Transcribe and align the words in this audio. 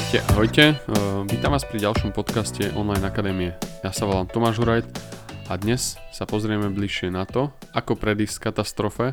Ahojte, 0.00 0.24
ahojte. 0.32 0.64
Uh, 0.88 1.28
vítam 1.28 1.52
vás 1.52 1.60
pri 1.68 1.76
ďalšom 1.76 2.16
podcaste 2.16 2.72
Online 2.72 3.04
Akadémie. 3.04 3.52
Ja 3.84 3.92
sa 3.92 4.08
volám 4.08 4.32
Tomáš 4.32 4.56
Hurajt 4.56 4.88
a 5.44 5.60
dnes 5.60 6.00
sa 6.08 6.24
pozrieme 6.24 6.72
bližšie 6.72 7.12
na 7.12 7.28
to, 7.28 7.52
ako 7.76 8.00
predísť 8.00 8.48
katastrofe 8.48 9.12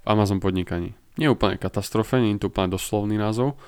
v 0.00 0.06
Amazon 0.08 0.40
podnikaní. 0.40 0.96
Nie 1.20 1.28
úplne 1.28 1.60
katastrofe, 1.60 2.16
nie 2.16 2.32
je 2.32 2.48
to 2.48 2.48
úplne 2.48 2.72
doslovný 2.72 3.20
názov, 3.20 3.60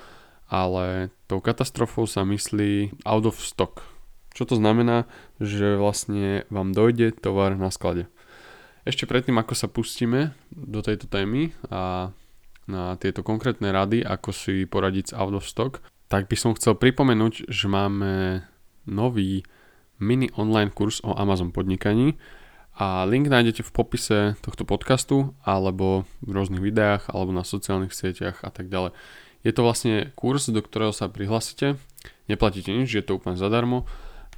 ale 0.48 1.12
tou 1.28 1.44
katastrofou 1.44 2.08
sa 2.08 2.24
myslí 2.24 2.96
out 3.04 3.28
of 3.28 3.36
stock. 3.44 3.84
Čo 4.32 4.48
to 4.48 4.56
znamená, 4.56 5.04
že 5.44 5.76
vlastne 5.76 6.48
vám 6.48 6.72
dojde 6.72 7.12
tovar 7.12 7.60
na 7.60 7.68
sklade. 7.68 8.08
Ešte 8.88 9.04
predtým, 9.04 9.36
ako 9.36 9.52
sa 9.52 9.68
pustíme 9.68 10.32
do 10.48 10.80
tejto 10.80 11.12
témy 11.12 11.52
a 11.68 12.08
na 12.64 12.96
tieto 12.96 13.20
konkrétne 13.20 13.68
rady, 13.68 14.00
ako 14.00 14.32
si 14.32 14.64
poradiť 14.64 15.12
s 15.12 15.16
out 15.20 15.36
of 15.36 15.44
stock, 15.44 15.84
tak 16.14 16.30
by 16.30 16.38
som 16.38 16.54
chcel 16.54 16.78
pripomenúť, 16.78 17.50
že 17.50 17.66
máme 17.66 18.46
nový 18.86 19.42
mini 19.98 20.30
online 20.38 20.70
kurz 20.70 21.02
o 21.02 21.10
Amazon 21.10 21.50
podnikaní 21.50 22.14
a 22.78 23.02
link 23.02 23.26
nájdete 23.26 23.66
v 23.66 23.74
popise 23.74 24.18
tohto 24.38 24.62
podcastu 24.62 25.34
alebo 25.42 26.06
v 26.22 26.30
rôznych 26.30 26.62
videách 26.62 27.10
alebo 27.10 27.34
na 27.34 27.42
sociálnych 27.42 27.90
sieťach 27.90 28.46
a 28.46 28.54
tak 28.54 28.70
ďalej. 28.70 28.94
Je 29.42 29.50
to 29.50 29.66
vlastne 29.66 30.14
kurz, 30.14 30.46
do 30.54 30.62
ktorého 30.62 30.94
sa 30.94 31.10
prihlasíte, 31.10 31.82
neplatíte 32.30 32.70
nič, 32.70 32.94
je 32.94 33.02
to 33.02 33.18
úplne 33.18 33.34
zadarmo 33.34 33.82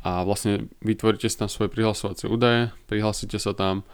a 0.01 0.25
vlastne 0.25 0.73
vytvoríte 0.81 1.29
si 1.29 1.37
tam 1.37 1.53
svoje 1.53 1.69
prihlasovacie 1.69 2.25
údaje, 2.25 2.73
prihlasíte 2.89 3.37
sa 3.37 3.53
tam 3.53 3.84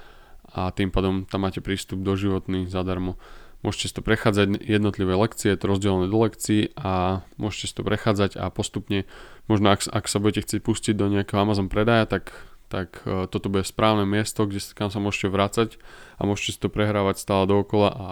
a 0.55 0.71
tým 0.71 0.95
pádom 0.95 1.27
tam 1.27 1.43
máte 1.43 1.59
prístup 1.59 2.07
do 2.07 2.15
životných 2.15 2.71
zadarmo. 2.71 3.19
Môžete 3.63 3.87
si 3.91 3.95
to 3.95 4.03
prechádzať 4.03 4.59
jednotlivé 4.59 5.15
lekcie, 5.15 5.55
je 5.55 5.59
to 5.59 5.71
rozdelené 5.71 6.11
do 6.11 6.19
lekcií 6.19 6.75
a 6.75 7.23
môžete 7.39 7.71
si 7.71 7.75
to 7.79 7.87
prechádzať 7.87 8.35
a 8.35 8.51
postupne, 8.51 9.07
možno 9.47 9.71
ak, 9.71 9.87
ak 9.87 10.05
sa 10.11 10.19
budete 10.19 10.51
chcieť 10.51 10.61
pustiť 10.67 10.95
do 10.99 11.07
nejakého 11.07 11.39
Amazon 11.39 11.71
predaja, 11.71 12.11
tak, 12.11 12.35
tak 12.67 13.07
uh, 13.07 13.31
toto 13.31 13.47
bude 13.47 13.63
správne 13.63 14.03
miesto, 14.03 14.51
kde, 14.51 14.59
kam 14.75 14.91
sa 14.91 14.99
môžete 14.99 15.31
vrácať 15.31 15.79
a 16.19 16.27
môžete 16.27 16.59
si 16.59 16.59
to 16.59 16.75
prehrávať 16.75 17.23
stále 17.23 17.47
dookola 17.47 17.91
a, 17.95 18.09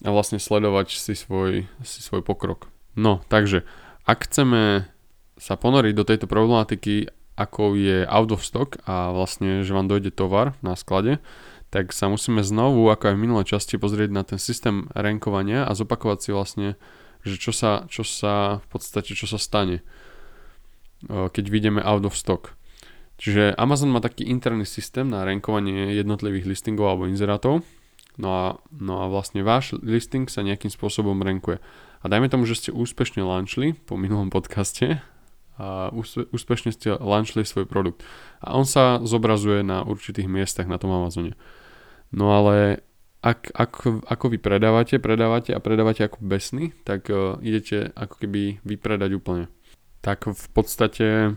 a 0.00 0.08
vlastne 0.08 0.40
sledovať 0.40 0.96
si 0.96 1.12
svoj, 1.12 1.68
si 1.84 2.00
svoj 2.00 2.24
pokrok. 2.24 2.72
No, 2.96 3.20
takže 3.28 3.68
ak 4.08 4.24
chceme 4.24 4.88
sa 5.36 5.60
ponoriť 5.60 5.92
do 5.92 6.08
tejto 6.08 6.24
problematiky, 6.24 7.12
ako 7.34 7.74
je 7.74 8.06
out 8.06 8.30
of 8.30 8.46
stock 8.46 8.78
a 8.86 9.10
vlastne, 9.10 9.66
že 9.66 9.74
vám 9.74 9.90
dojde 9.90 10.14
tovar 10.14 10.54
na 10.62 10.78
sklade, 10.78 11.18
tak 11.74 11.90
sa 11.90 12.06
musíme 12.06 12.46
znovu, 12.46 12.86
ako 12.86 13.10
aj 13.10 13.14
v 13.18 13.22
minulej 13.26 13.50
časti, 13.50 13.82
pozrieť 13.82 14.14
na 14.14 14.22
ten 14.22 14.38
systém 14.38 14.86
rankovania 14.94 15.66
a 15.66 15.74
zopakovať 15.74 16.18
si 16.22 16.30
vlastne, 16.30 16.68
že 17.26 17.34
čo 17.34 17.50
sa, 17.50 17.90
čo 17.90 18.06
sa 18.06 18.62
v 18.62 18.66
podstate, 18.70 19.18
čo 19.18 19.26
sa 19.26 19.42
stane, 19.42 19.82
keď 21.10 21.44
vidíme 21.50 21.82
out 21.82 22.06
of 22.06 22.14
stock. 22.14 22.54
Čiže 23.18 23.58
Amazon 23.58 23.90
má 23.90 23.98
taký 23.98 24.22
interný 24.22 24.62
systém 24.70 25.10
na 25.10 25.26
rankovanie 25.26 25.90
jednotlivých 25.98 26.46
listingov 26.46 26.94
alebo 26.94 27.10
inzerátov, 27.10 27.66
no 28.22 28.28
a, 28.30 28.46
no 28.70 29.02
a 29.02 29.10
vlastne 29.10 29.42
váš 29.42 29.74
listing 29.82 30.30
sa 30.30 30.46
nejakým 30.46 30.70
spôsobom 30.70 31.18
rankuje. 31.18 31.58
A 32.02 32.04
dajme 32.06 32.30
tomu, 32.30 32.46
že 32.46 32.54
ste 32.54 32.70
úspešne 32.70 33.18
launchli 33.26 33.74
po 33.82 33.98
minulom 33.98 34.30
podcaste 34.30 35.02
a 35.58 35.90
úspešne 36.30 36.70
ste 36.70 36.94
launchli 37.02 37.42
svoj 37.42 37.66
produkt. 37.66 38.06
A 38.38 38.54
on 38.54 38.62
sa 38.62 39.02
zobrazuje 39.02 39.66
na 39.66 39.82
určitých 39.82 40.30
miestach 40.30 40.70
na 40.70 40.78
tom 40.78 40.94
Amazone. 40.94 41.34
No 42.14 42.30
ale 42.30 42.86
ak, 43.24 43.50
ak, 43.56 43.72
ako 44.06 44.24
vy 44.30 44.38
predávate, 44.38 45.02
predávate 45.02 45.50
a 45.50 45.58
predávate 45.58 46.06
ako 46.06 46.22
besny, 46.22 46.70
tak 46.86 47.10
uh, 47.10 47.40
idete 47.42 47.90
ako 47.98 48.22
keby 48.22 48.62
vypredať 48.62 49.10
úplne. 49.18 49.50
Tak 50.04 50.30
v 50.30 50.46
podstate 50.54 51.34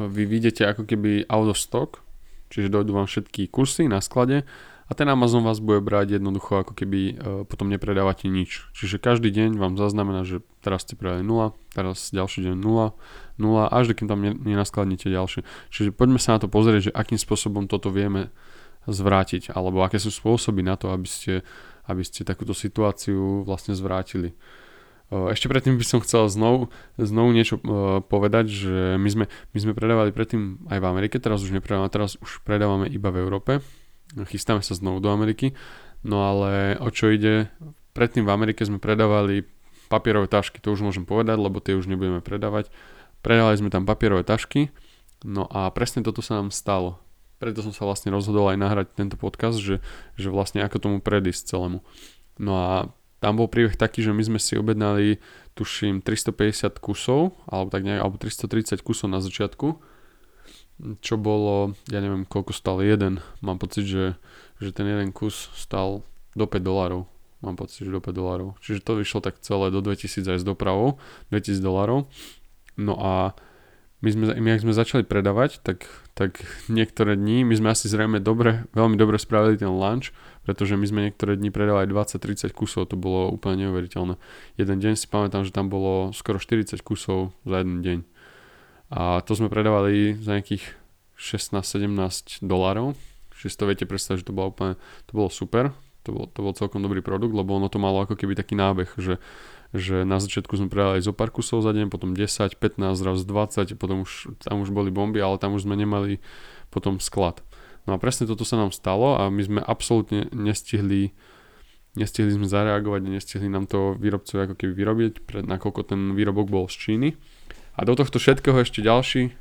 vy 0.00 0.22
vidíte 0.24 0.66
ako 0.66 0.88
keby 0.88 1.28
out 1.30 1.52
of 1.52 1.60
stock, 1.60 2.02
čiže 2.50 2.72
dojdú 2.72 2.96
vám 2.96 3.06
všetky 3.06 3.52
kusy 3.52 3.86
na 3.86 4.00
sklade 4.00 4.48
a 4.88 4.92
ten 4.96 5.04
Amazon 5.04 5.44
vás 5.44 5.60
bude 5.60 5.84
brať 5.84 6.16
jednoducho 6.16 6.64
ako 6.64 6.72
keby 6.72 7.00
uh, 7.00 7.12
potom 7.44 7.68
nepredávate 7.68 8.24
nič. 8.32 8.72
Čiže 8.72 8.96
každý 8.96 9.28
deň 9.28 9.60
vám 9.60 9.76
zaznamená, 9.76 10.24
že 10.24 10.40
teraz 10.64 10.88
ste 10.88 10.96
predali 10.96 11.20
0, 11.20 11.52
teraz 11.76 12.08
ďalší 12.10 12.48
deň 12.48 12.56
0, 12.56 12.96
0, 13.36 13.68
až 13.68 13.84
dokým 13.92 14.08
tam 14.08 14.24
nenaskladnite 14.24 15.12
ďalšie. 15.12 15.44
Čiže 15.68 15.92
poďme 15.92 16.16
sa 16.16 16.40
na 16.40 16.40
to 16.40 16.48
pozrieť, 16.48 16.88
že 16.88 16.96
akým 16.96 17.20
spôsobom 17.20 17.68
toto 17.68 17.92
vieme 17.92 18.32
zvrátiť, 18.86 19.50
alebo 19.56 19.82
aké 19.82 19.98
sú 19.98 20.12
spôsoby 20.12 20.62
na 20.62 20.78
to, 20.78 20.92
aby 20.92 21.08
ste, 21.08 21.40
aby 21.88 22.04
ste 22.04 22.22
takúto 22.22 22.52
situáciu 22.52 23.42
vlastne 23.42 23.72
zvrátili. 23.74 24.36
Ešte 25.08 25.48
predtým 25.48 25.80
by 25.80 25.84
som 25.88 26.04
chcel 26.04 26.28
znovu, 26.28 26.68
znovu 27.00 27.32
niečo 27.32 27.56
povedať, 28.12 28.52
že 28.52 28.76
my 29.00 29.08
sme, 29.08 29.24
my 29.56 29.58
sme 29.58 29.72
predávali 29.72 30.12
predtým 30.12 30.68
aj 30.68 30.78
v 30.84 30.88
Amerike, 30.88 31.16
teraz 31.16 31.40
už 31.40 31.56
nepredávame, 31.56 31.88
teraz 31.88 32.20
už 32.20 32.44
predávame 32.44 32.92
iba 32.92 33.08
v 33.08 33.24
Európe. 33.24 33.64
Chystáme 34.28 34.60
sa 34.60 34.76
znovu 34.76 35.00
do 35.00 35.08
Ameriky, 35.08 35.56
no 36.04 36.28
ale 36.28 36.76
o 36.76 36.92
čo 36.92 37.08
ide, 37.08 37.48
predtým 37.96 38.28
v 38.28 38.32
Amerike 38.36 38.68
sme 38.68 38.76
predávali 38.76 39.48
papierové 39.88 40.28
tašky, 40.28 40.60
to 40.60 40.76
už 40.76 40.84
môžem 40.84 41.08
povedať, 41.08 41.40
lebo 41.40 41.64
tie 41.64 41.72
už 41.72 41.88
nebudeme 41.88 42.20
predávať. 42.20 42.68
Predávali 43.24 43.56
sme 43.56 43.72
tam 43.72 43.88
papierové 43.88 44.28
tašky, 44.28 44.68
no 45.24 45.48
a 45.48 45.72
presne 45.72 46.04
toto 46.04 46.20
sa 46.20 46.36
nám 46.36 46.52
stalo 46.52 47.00
preto 47.38 47.62
som 47.62 47.70
sa 47.74 47.86
vlastne 47.86 48.10
rozhodol 48.10 48.50
aj 48.50 48.58
nahrať 48.58 48.86
tento 48.98 49.16
podcast, 49.18 49.62
že, 49.62 49.78
že 50.18 50.28
vlastne 50.28 50.62
ako 50.62 50.76
tomu 50.78 50.98
predísť 50.98 51.54
celému. 51.54 51.80
No 52.38 52.52
a 52.58 52.70
tam 53.18 53.34
bol 53.38 53.50
príbeh 53.50 53.74
taký, 53.74 54.02
že 54.02 54.14
my 54.14 54.22
sme 54.22 54.38
si 54.38 54.54
objednali, 54.54 55.18
tuším, 55.58 56.02
350 56.02 56.78
kusov, 56.78 57.34
alebo 57.50 57.70
tak 57.70 57.82
nejak, 57.82 57.98
alebo 58.02 58.16
330 58.18 58.78
kusov 58.82 59.10
na 59.10 59.18
začiatku, 59.18 59.78
čo 61.02 61.14
bolo, 61.18 61.74
ja 61.90 61.98
neviem, 61.98 62.22
koľko 62.22 62.54
stal 62.54 62.78
jeden. 62.78 63.18
Mám 63.42 63.58
pocit, 63.58 63.82
že, 63.82 64.14
že 64.62 64.70
ten 64.70 64.86
jeden 64.86 65.10
kus 65.10 65.50
stal 65.58 66.06
do 66.38 66.46
5 66.46 66.62
dolárov. 66.62 67.10
Mám 67.42 67.58
pocit, 67.58 67.86
že 67.86 67.90
do 67.90 67.98
5 67.98 68.14
dolárov. 68.14 68.48
Čiže 68.62 68.86
to 68.86 68.98
vyšlo 68.98 69.18
tak 69.18 69.42
celé 69.42 69.74
do 69.74 69.82
2000 69.82 70.22
aj 70.22 70.38
s 70.42 70.46
dopravou, 70.46 71.02
2000 71.34 71.58
dolárov. 71.58 72.06
No 72.78 72.94
a 72.94 73.34
my, 73.98 74.08
sme, 74.14 74.24
my 74.38 74.48
ak 74.54 74.62
sme 74.62 74.70
začali 74.70 75.02
predávať, 75.02 75.58
tak, 75.58 75.90
tak 76.14 76.38
niektoré 76.70 77.18
dní, 77.18 77.42
my 77.42 77.54
sme 77.58 77.68
asi 77.74 77.90
zrejme 77.90 78.22
dobre, 78.22 78.70
veľmi 78.70 78.94
dobre 78.94 79.18
spravili 79.18 79.58
ten 79.58 79.74
lunch, 79.74 80.14
pretože 80.46 80.78
my 80.78 80.86
sme 80.86 81.00
niektoré 81.10 81.34
dni 81.34 81.50
predávali 81.50 81.90
20-30 81.90 82.54
kusov, 82.54 82.86
to 82.86 82.94
bolo 82.94 83.34
úplne 83.34 83.66
neuveriteľné. 83.66 84.14
Jeden 84.54 84.78
deň 84.78 84.94
si 84.94 85.10
pamätám, 85.10 85.42
že 85.42 85.50
tam 85.50 85.66
bolo 85.66 86.14
skoro 86.14 86.38
40 86.38 86.78
kusov 86.86 87.34
za 87.42 87.58
jeden 87.58 87.82
deň. 87.82 87.98
A 88.94 89.20
to 89.26 89.34
sme 89.34 89.50
predávali 89.50 90.14
za 90.14 90.38
nejakých 90.38 90.64
16-17 91.18 92.46
dolárov, 92.46 92.94
čiže 93.34 93.58
to 93.58 93.66
viete 93.66 93.84
predstaviť, 93.84 94.22
že 94.22 94.28
to 94.30 94.36
bolo 94.36 94.54
úplne, 94.54 94.74
to 95.10 95.12
bolo 95.18 95.28
super, 95.28 95.74
to 96.06 96.14
bol, 96.14 96.24
to 96.30 96.40
bol 96.40 96.54
celkom 96.54 96.80
dobrý 96.80 97.02
produkt, 97.02 97.34
lebo 97.34 97.58
ono 97.58 97.66
to 97.66 97.82
malo 97.82 98.06
ako 98.06 98.14
keby 98.14 98.38
taký 98.38 98.54
nábeh, 98.54 98.88
že 98.96 99.18
že 99.76 100.08
na 100.08 100.16
začiatku 100.16 100.56
sme 100.56 100.72
predali 100.72 101.04
zo 101.04 101.12
pár 101.12 101.28
kusov 101.28 101.60
za 101.60 101.76
deň, 101.76 101.92
potom 101.92 102.16
10, 102.16 102.56
15, 102.56 102.96
zrazu 102.96 103.22
20, 103.24 103.76
potom 103.76 104.08
už, 104.08 104.32
tam 104.40 104.64
už 104.64 104.72
boli 104.72 104.88
bomby, 104.88 105.20
ale 105.20 105.36
tam 105.36 105.52
už 105.52 105.68
sme 105.68 105.76
nemali 105.76 106.24
potom 106.72 106.96
sklad. 107.00 107.44
No 107.84 107.96
a 107.96 108.00
presne 108.00 108.28
toto 108.28 108.44
sa 108.44 108.60
nám 108.60 108.72
stalo 108.72 109.16
a 109.16 109.32
my 109.32 109.42
sme 109.44 109.60
absolútne 109.60 110.28
nestihli 110.32 111.12
nestihli 111.96 112.30
sme 112.30 112.46
zareagovať, 112.46 113.10
nestihli 113.10 113.50
nám 113.50 113.66
to 113.66 113.98
výrobcovia 113.98 114.46
ako 114.46 114.54
keby 114.54 114.72
vyrobiť, 114.76 115.12
pred, 115.26 115.44
nakoľko 115.48 115.80
ten 115.82 116.00
výrobok 116.14 116.46
bol 116.46 116.70
z 116.70 116.78
Číny. 116.78 117.08
A 117.74 117.82
do 117.82 117.98
tohto 117.98 118.22
všetkého 118.22 118.54
ešte 118.62 118.84
ďalší 118.84 119.34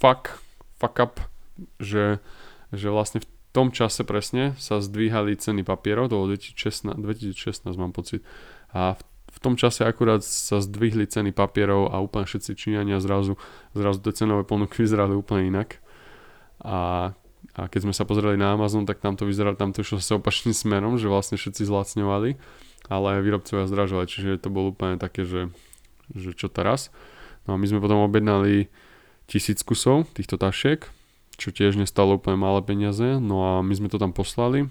fuck, 0.00 0.40
fuck 0.80 0.96
up, 0.96 1.14
že, 1.76 2.24
že 2.72 2.88
vlastne 2.88 3.20
v 3.20 3.28
tom 3.52 3.68
čase 3.74 4.06
presne 4.06 4.56
sa 4.56 4.80
zdvíhali 4.80 5.36
ceny 5.36 5.60
papierov, 5.60 6.08
to 6.08 6.16
bolo 6.16 6.32
2016, 6.32 6.96
2016 6.96 7.68
mám 7.76 7.92
pocit. 7.92 8.24
A 8.72 8.96
v 8.96 9.02
v 9.30 9.38
tom 9.38 9.54
čase 9.54 9.86
akurát 9.86 10.26
sa 10.26 10.58
zdvihli 10.58 11.06
ceny 11.06 11.30
papierov 11.30 11.94
a 11.94 12.02
úplne 12.02 12.26
všetci 12.26 12.50
Číňania 12.58 12.98
zrazu, 12.98 13.38
zrazu 13.72 14.02
tie 14.02 14.12
cenové 14.12 14.42
ponuky 14.42 14.80
vyzerali 14.84 15.14
úplne 15.14 15.48
inak. 15.54 15.78
A, 16.60 17.10
a 17.56 17.60
keď 17.70 17.88
sme 17.88 17.94
sa 17.94 18.04
pozreli 18.04 18.36
na 18.36 18.52
Amazon, 18.52 18.84
tak 18.84 19.00
tam 19.00 19.14
to 19.14 19.24
vyzeralo, 19.24 19.56
tam 19.56 19.70
to 19.72 19.86
išlo 19.86 20.02
sa 20.02 20.18
opačným 20.18 20.52
smerom, 20.66 20.98
že 20.98 21.06
vlastne 21.08 21.38
všetci 21.38 21.64
zlacňovali, 21.64 22.36
ale 22.90 23.22
výrobcovia 23.22 23.70
zdražovali, 23.70 24.06
čiže 24.10 24.42
to 24.42 24.50
bolo 24.50 24.74
úplne 24.74 24.98
také, 24.98 25.22
že, 25.22 25.48
že 26.12 26.34
čo 26.34 26.50
teraz. 26.50 26.90
No 27.48 27.54
a 27.54 27.56
my 27.56 27.64
sme 27.64 27.80
potom 27.80 28.04
objednali 28.04 28.68
tisíc 29.30 29.62
kusov 29.62 30.10
týchto 30.12 30.36
tašiek, 30.36 30.84
čo 31.40 31.54
tiež 31.54 31.78
nestalo 31.78 32.18
úplne 32.18 32.36
malé 32.36 32.60
peniaze, 32.60 33.16
no 33.16 33.46
a 33.46 33.52
my 33.64 33.72
sme 33.72 33.88
to 33.88 33.96
tam 33.96 34.12
poslali. 34.12 34.68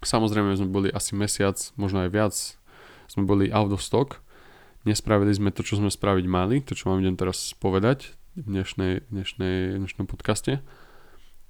Samozrejme 0.00 0.54
sme 0.56 0.70
boli 0.70 0.88
asi 0.88 1.12
mesiac, 1.18 1.58
možno 1.76 2.06
aj 2.06 2.10
viac 2.10 2.34
sme 3.12 3.28
boli 3.28 3.52
out 3.52 3.68
of 3.68 3.84
stock, 3.84 4.24
nespravili 4.88 5.36
sme 5.36 5.52
to, 5.52 5.60
čo 5.60 5.76
sme 5.76 5.92
spraviť 5.92 6.24
mali, 6.24 6.64
to, 6.64 6.72
čo 6.72 6.88
vám 6.88 7.04
idem 7.04 7.20
teraz 7.20 7.52
povedať 7.60 8.16
v 8.40 8.48
dnešnej, 8.48 9.12
dnešnej, 9.12 9.76
dnešnom 9.76 10.08
podcaste. 10.08 10.64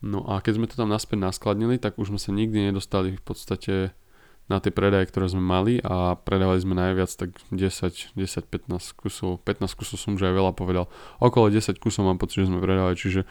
No 0.03 0.27
a 0.27 0.43
keď 0.43 0.59
sme 0.59 0.67
to 0.67 0.75
tam 0.75 0.91
naspäť 0.91 1.23
naskladnili, 1.23 1.79
tak 1.79 1.95
už 2.03 2.11
sme 2.11 2.19
sa 2.19 2.35
nikdy 2.35 2.75
nedostali 2.75 3.15
v 3.15 3.23
podstate 3.23 3.95
na 4.51 4.59
tie 4.59 4.75
predaje, 4.75 5.07
ktoré 5.07 5.31
sme 5.31 5.39
mali 5.39 5.79
a 5.87 6.19
predávali 6.19 6.59
sme 6.59 6.75
najviac 6.75 7.15
tak 7.15 7.39
10, 7.55 8.19
10, 8.19 8.19
15 8.19 8.99
kusov, 8.99 9.39
15 9.47 9.79
kusov 9.79 9.97
som 10.03 10.19
už 10.19 10.27
aj 10.27 10.35
veľa 10.35 10.53
povedal. 10.59 10.91
Okolo 11.23 11.47
10 11.47 11.79
kusov 11.79 12.11
mám 12.11 12.19
pocit, 12.19 12.43
že 12.43 12.51
sme 12.51 12.59
predávali, 12.59 12.99
čiže 12.99 13.23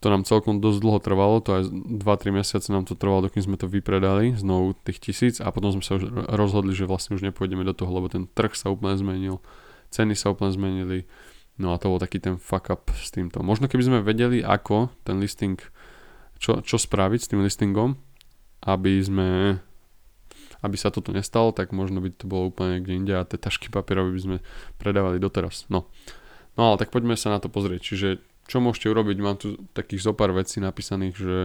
to 0.00 0.08
nám 0.08 0.24
celkom 0.24 0.64
dosť 0.64 0.80
dlho 0.80 0.98
trvalo, 1.04 1.44
to 1.44 1.60
aj 1.60 1.62
2-3 1.68 2.32
mesiace 2.40 2.72
nám 2.72 2.88
to 2.88 2.96
trvalo, 2.96 3.28
dokým 3.28 3.44
sme 3.44 3.60
to 3.60 3.68
vypredali, 3.68 4.32
znovu 4.32 4.72
tých 4.80 4.98
tisíc 4.98 5.36
a 5.44 5.52
potom 5.52 5.76
sme 5.76 5.84
sa 5.84 6.00
už 6.00 6.08
rozhodli, 6.32 6.72
že 6.72 6.88
vlastne 6.88 7.20
už 7.20 7.22
nepôjdeme 7.28 7.60
do 7.68 7.76
toho, 7.76 7.92
lebo 7.92 8.08
ten 8.08 8.24
trh 8.24 8.56
sa 8.56 8.72
úplne 8.72 8.96
zmenil, 8.96 9.44
ceny 9.92 10.16
sa 10.16 10.32
úplne 10.32 10.56
zmenili, 10.56 11.04
no 11.60 11.76
a 11.76 11.80
to 11.80 11.92
bol 11.92 12.00
taký 12.00 12.16
ten 12.16 12.40
fuck 12.40 12.72
up 12.72 12.88
s 12.96 13.12
týmto. 13.12 13.44
Možno 13.44 13.68
keby 13.68 13.84
sme 13.84 13.98
vedeli, 14.00 14.40
ako 14.40 14.88
ten 15.04 15.20
listing, 15.20 15.60
čo, 16.40 16.64
čo 16.64 16.80
spraviť 16.80 17.20
s 17.20 17.28
tým 17.28 17.44
listingom, 17.44 18.00
aby 18.64 19.04
sme 19.04 19.60
aby 20.60 20.76
sa 20.76 20.92
toto 20.92 21.12
nestalo, 21.12 21.56
tak 21.56 21.72
možno 21.72 22.04
by 22.04 22.12
to 22.12 22.28
bolo 22.28 22.52
úplne 22.52 22.80
niekde 22.80 22.92
inde 22.92 23.14
a 23.16 23.24
tie 23.24 23.40
tašky 23.40 23.72
papierové 23.72 24.12
by 24.12 24.20
sme 24.20 24.36
predávali 24.76 25.16
doteraz. 25.16 25.64
No. 25.72 25.88
no 26.56 26.60
ale 26.72 26.76
tak 26.76 26.92
poďme 26.92 27.16
sa 27.16 27.32
na 27.32 27.40
to 27.40 27.48
pozrieť. 27.48 27.80
Čiže 27.80 28.08
čo 28.50 28.58
môžete 28.58 28.90
urobiť? 28.90 29.16
Mám 29.22 29.38
tu 29.38 29.54
takých 29.70 30.10
zopár 30.10 30.34
vecí 30.34 30.58
napísaných, 30.58 31.14
že 31.14 31.36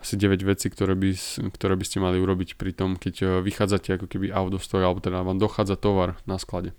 asi 0.00 0.16
9 0.16 0.40
vecí, 0.44 0.72
ktoré 0.72 0.96
by, 0.96 1.12
ktoré 1.52 1.76
by 1.76 1.84
ste 1.84 2.00
mali 2.00 2.16
urobiť 2.20 2.56
pri 2.56 2.72
tom, 2.72 2.96
keď 2.96 3.14
eh, 3.20 3.28
vychádzate 3.44 4.00
ako 4.00 4.06
keby 4.08 4.32
out 4.32 4.56
of 4.56 4.64
stock, 4.64 4.80
alebo 4.80 5.04
teda 5.04 5.20
vám 5.20 5.36
dochádza 5.36 5.76
tovar 5.76 6.16
na 6.24 6.40
sklade. 6.40 6.72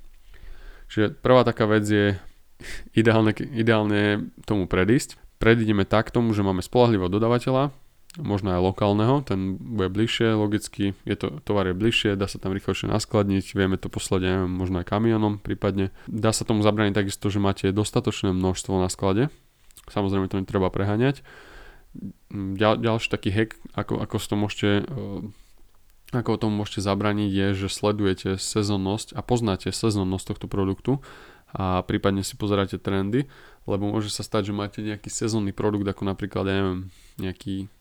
Čiže 0.89 1.17
prvá 1.21 1.45
taká 1.45 1.69
vec 1.69 1.85
je 1.85 2.17
ideálne, 3.01 3.37
ideálne 3.37 4.33
tomu 4.49 4.65
predísť. 4.65 5.21
Predídeme 5.37 5.85
tak 5.85 6.09
tomu, 6.09 6.33
že 6.33 6.41
máme 6.41 6.65
spolahlivého 6.65 7.11
dodávateľa, 7.11 7.69
možno 8.19 8.55
aj 8.55 8.61
lokálneho, 8.63 9.23
ten 9.23 9.59
bude 9.59 9.91
bližšie, 9.91 10.35
logicky, 10.35 10.95
je 11.03 11.15
to, 11.15 11.39
tovar 11.43 11.67
je 11.67 11.75
bližšie, 11.75 12.15
dá 12.15 12.31
sa 12.31 12.39
tam 12.39 12.55
rýchlejšie 12.55 12.87
naskladniť, 12.87 13.55
vieme 13.55 13.75
to 13.75 13.91
poslať, 13.91 14.21
neviem, 14.23 14.51
možno 14.51 14.79
aj 14.79 14.87
kamionom 14.87 15.39
prípadne. 15.39 15.91
Dá 16.07 16.31
sa 16.31 16.47
tomu 16.47 16.63
zabrániť 16.63 16.95
takisto, 16.95 17.27
že 17.27 17.43
máte 17.43 17.75
dostatočné 17.75 18.31
množstvo 18.31 18.79
na 18.79 18.87
sklade, 18.87 19.27
samozrejme 19.91 20.31
to 20.31 20.39
netreba 20.39 20.71
preháňať. 20.71 21.23
Ďal, 22.31 22.83
ďalší 22.83 23.07
taký 23.07 23.29
hack, 23.31 23.55
ako, 23.71 24.03
ako 24.03 24.15
to 24.19 24.35
môžete 24.35 24.69
eh, 24.83 25.23
ako 26.13 26.37
o 26.37 26.47
môžete 26.47 26.85
zabraniť 26.85 27.31
je, 27.31 27.47
že 27.65 27.67
sledujete 27.67 28.29
sezónnosť 28.37 29.17
a 29.17 29.21
poznáte 29.25 29.73
sezónnosť 29.73 30.25
tohto 30.31 30.47
produktu 30.47 31.03
a 31.51 31.81
prípadne 31.83 32.21
si 32.21 32.35
pozeráte 32.39 32.79
trendy, 32.79 33.27
lebo 33.65 33.89
môže 33.89 34.11
sa 34.11 34.21
stať, 34.21 34.51
že 34.51 34.53
máte 34.53 34.79
nejaký 34.83 35.07
sezónny 35.07 35.55
produkt, 35.55 35.87
ako 35.87 36.03
napríklad, 36.07 36.45
ja 36.45 36.55
neviem, 36.61 36.79
nejaký 37.17 37.71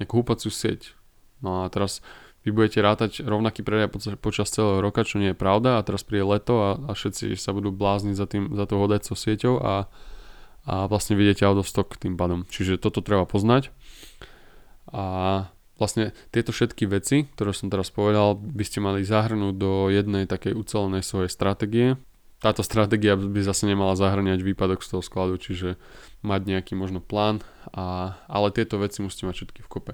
nejakú 0.00 0.24
húpaciu 0.24 0.48
sieť. 0.48 0.96
No 1.40 1.64
a 1.64 1.72
teraz 1.72 2.04
vy 2.40 2.56
budete 2.56 2.80
rátať 2.80 3.20
rovnaký 3.20 3.60
predaj 3.60 3.92
počas 4.16 4.48
celého 4.48 4.80
roka, 4.80 5.04
čo 5.04 5.20
nie 5.20 5.36
je 5.36 5.38
pravda 5.38 5.76
a 5.76 5.84
teraz 5.84 6.00
príde 6.00 6.24
leto 6.24 6.56
a, 6.56 6.70
a 6.88 6.90
všetci 6.96 7.36
sa 7.36 7.52
budú 7.52 7.68
blázniť 7.68 8.16
za, 8.16 8.24
tým, 8.24 8.56
za 8.56 8.64
tou 8.64 8.80
hodajcou 8.80 9.12
sieťou 9.12 9.54
a, 9.60 9.92
a 10.64 10.74
vlastne 10.88 11.20
vidíte 11.20 11.44
out 11.44 11.60
of 11.60 11.68
stock 11.68 11.92
tým 12.00 12.16
pádom. 12.16 12.48
Čiže 12.48 12.80
toto 12.80 13.04
treba 13.04 13.28
poznať. 13.28 13.68
A 14.88 15.04
vlastne 15.76 16.16
tieto 16.32 16.52
všetky 16.52 16.88
veci, 16.88 17.28
ktoré 17.36 17.52
som 17.52 17.68
teraz 17.68 17.92
povedal, 17.92 18.40
by 18.40 18.64
ste 18.64 18.80
mali 18.80 19.04
zahrnúť 19.04 19.54
do 19.60 19.72
jednej 19.92 20.24
takej 20.24 20.56
ucelenej 20.56 21.04
svojej 21.04 21.28
stratégie. 21.28 22.00
Táto 22.40 22.64
stratégia 22.64 23.20
by 23.20 23.40
zase 23.44 23.68
nemala 23.68 23.92
zahrňať 23.92 24.40
výpadok 24.40 24.80
z 24.80 24.96
toho 24.96 25.02
skladu, 25.04 25.36
čiže 25.36 25.76
mať 26.24 26.40
nejaký 26.48 26.72
možno 26.72 27.04
plán, 27.04 27.44
a, 27.76 28.16
ale 28.32 28.48
tieto 28.48 28.80
veci 28.80 29.04
musíte 29.04 29.28
mať 29.28 29.44
všetky 29.44 29.60
v 29.60 29.68
kope. 29.68 29.92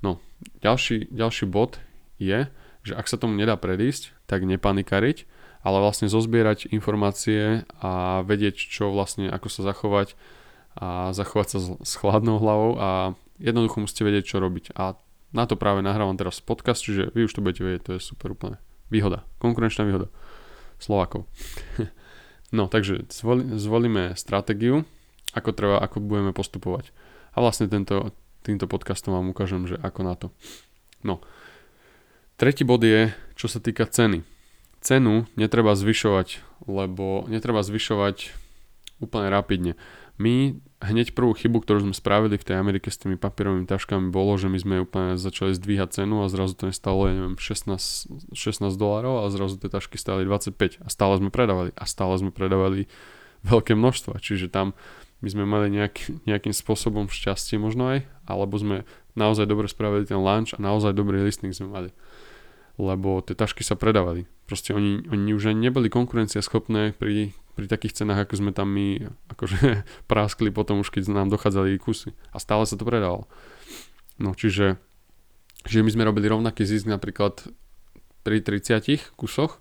No, 0.00 0.16
ďalší, 0.64 1.12
ďalší 1.12 1.44
bod 1.44 1.76
je, 2.16 2.48
že 2.82 2.92
ak 2.96 3.06
sa 3.06 3.20
tomu 3.20 3.36
nedá 3.36 3.60
predísť, 3.60 4.16
tak 4.24 4.48
nepanikariť, 4.48 5.28
ale 5.62 5.78
vlastne 5.78 6.10
zozbierať 6.10 6.72
informácie 6.74 7.68
a 7.78 8.24
vedieť, 8.26 8.56
čo 8.56 8.90
vlastne, 8.90 9.30
ako 9.30 9.46
sa 9.52 9.60
zachovať 9.62 10.18
a 10.72 11.12
zachovať 11.12 11.46
sa 11.52 11.58
s 11.84 11.92
chladnou 12.00 12.40
hlavou 12.40 12.80
a 12.80 12.88
jednoducho 13.36 13.84
musíte 13.84 14.08
vedieť, 14.08 14.24
čo 14.32 14.40
robiť. 14.40 14.72
A 14.72 14.96
na 15.36 15.44
to 15.44 15.60
práve 15.60 15.84
nahrávam 15.84 16.16
teraz 16.16 16.40
podcast, 16.40 16.80
čiže 16.80 17.12
vy 17.12 17.28
už 17.28 17.36
to 17.36 17.44
budete 17.44 17.60
vedieť, 17.60 17.82
to 17.84 17.92
je 17.96 18.00
super 18.00 18.32
úplne. 18.32 18.56
Výhoda, 18.88 19.28
konkurenčná 19.36 19.84
výhoda. 19.84 20.08
Slovakov. 20.82 21.30
no, 22.56 22.66
takže 22.66 23.06
zvolíme 23.54 24.18
stratégiu, 24.18 24.82
ako 25.30 25.54
treba, 25.54 25.78
ako 25.78 26.02
budeme 26.02 26.34
postupovať. 26.34 26.90
A 27.32 27.40
vlastne 27.40 27.70
tento, 27.70 28.10
týmto 28.42 28.66
podcastom 28.66 29.14
vám 29.14 29.30
ukážem, 29.30 29.70
že 29.70 29.78
ako 29.78 30.00
na 30.02 30.14
to. 30.18 30.34
No, 31.06 31.22
tretí 32.34 32.66
bod 32.66 32.82
je, 32.82 33.14
čo 33.38 33.46
sa 33.46 33.62
týka 33.62 33.86
ceny. 33.86 34.26
Cenu 34.82 35.30
netreba 35.38 35.78
zvyšovať, 35.78 36.42
lebo 36.66 37.30
netreba 37.30 37.62
zvyšovať 37.62 38.34
úplne 38.98 39.30
rapidne. 39.30 39.78
My 40.20 40.56
hneď 40.82 41.14
prvú 41.14 41.32
chybu, 41.32 41.62
ktorú 41.62 41.88
sme 41.88 41.94
spravili 41.94 42.34
v 42.36 42.44
tej 42.44 42.58
Amerike 42.58 42.90
s 42.90 42.98
tými 42.98 43.14
papierovými 43.14 43.64
taškami 43.70 44.10
bolo, 44.10 44.34
že 44.34 44.50
my 44.50 44.58
sme 44.58 44.84
úplne 44.84 45.14
začali 45.14 45.54
zdvíhať 45.54 46.02
cenu 46.02 46.26
a 46.26 46.30
zrazu 46.30 46.58
to 46.58 46.68
nestalo, 46.68 47.06
ja 47.06 47.14
neviem, 47.14 47.38
16, 47.38 48.34
16 48.34 48.74
dolarov 48.74 49.24
a 49.24 49.32
zrazu 49.32 49.56
tie 49.56 49.70
tašky 49.70 49.96
stali 49.96 50.26
25 50.26 50.82
a 50.82 50.88
stále 50.90 51.22
sme 51.22 51.30
predávali. 51.30 51.70
A 51.78 51.86
stále 51.86 52.18
sme 52.18 52.34
predávali 52.34 52.90
veľké 53.46 53.78
množstva, 53.78 54.18
čiže 54.22 54.50
tam 54.50 54.74
my 55.22 55.28
sme 55.30 55.44
mali 55.46 55.70
nejak, 55.70 56.26
nejakým 56.26 56.50
spôsobom 56.50 57.06
šťastie 57.06 57.54
možno 57.54 57.94
aj, 57.94 57.98
alebo 58.26 58.58
sme 58.58 58.82
naozaj 59.14 59.46
dobre 59.46 59.70
spravili 59.70 60.02
ten 60.02 60.18
lunch 60.18 60.54
a 60.54 60.58
naozaj 60.58 60.98
dobrý 60.98 61.22
listing 61.22 61.54
sme 61.54 61.70
mali. 61.70 61.90
Lebo 62.74 63.22
tie 63.22 63.38
tašky 63.38 63.62
sa 63.62 63.78
predávali. 63.78 64.26
Proste 64.50 64.74
oni, 64.74 65.06
oni 65.06 65.30
už 65.30 65.54
ani 65.54 65.70
neboli 65.70 65.86
konkurenciaschopné 65.92 66.98
pri, 66.98 67.30
pri 67.52 67.66
takých 67.68 68.02
cenách, 68.02 68.24
ako 68.24 68.34
sme 68.40 68.50
tam 68.56 68.72
my 68.72 69.06
akože 69.32 69.84
práskli 70.10 70.48
potom 70.48 70.80
už 70.80 70.88
keď 70.88 71.12
nám 71.12 71.28
dochádzali 71.28 71.76
kusy. 71.80 72.16
A 72.32 72.40
stále 72.40 72.64
sa 72.64 72.76
to 72.78 72.88
predávalo. 72.88 73.28
No 74.16 74.32
čiže, 74.32 74.80
čiže 75.66 75.84
my 75.84 75.90
sme 75.92 76.08
robili 76.08 76.28
rovnaký 76.30 76.64
zisk 76.64 76.88
napríklad 76.88 77.48
pri 78.22 78.38
30 78.40 79.18
kusoch, 79.18 79.58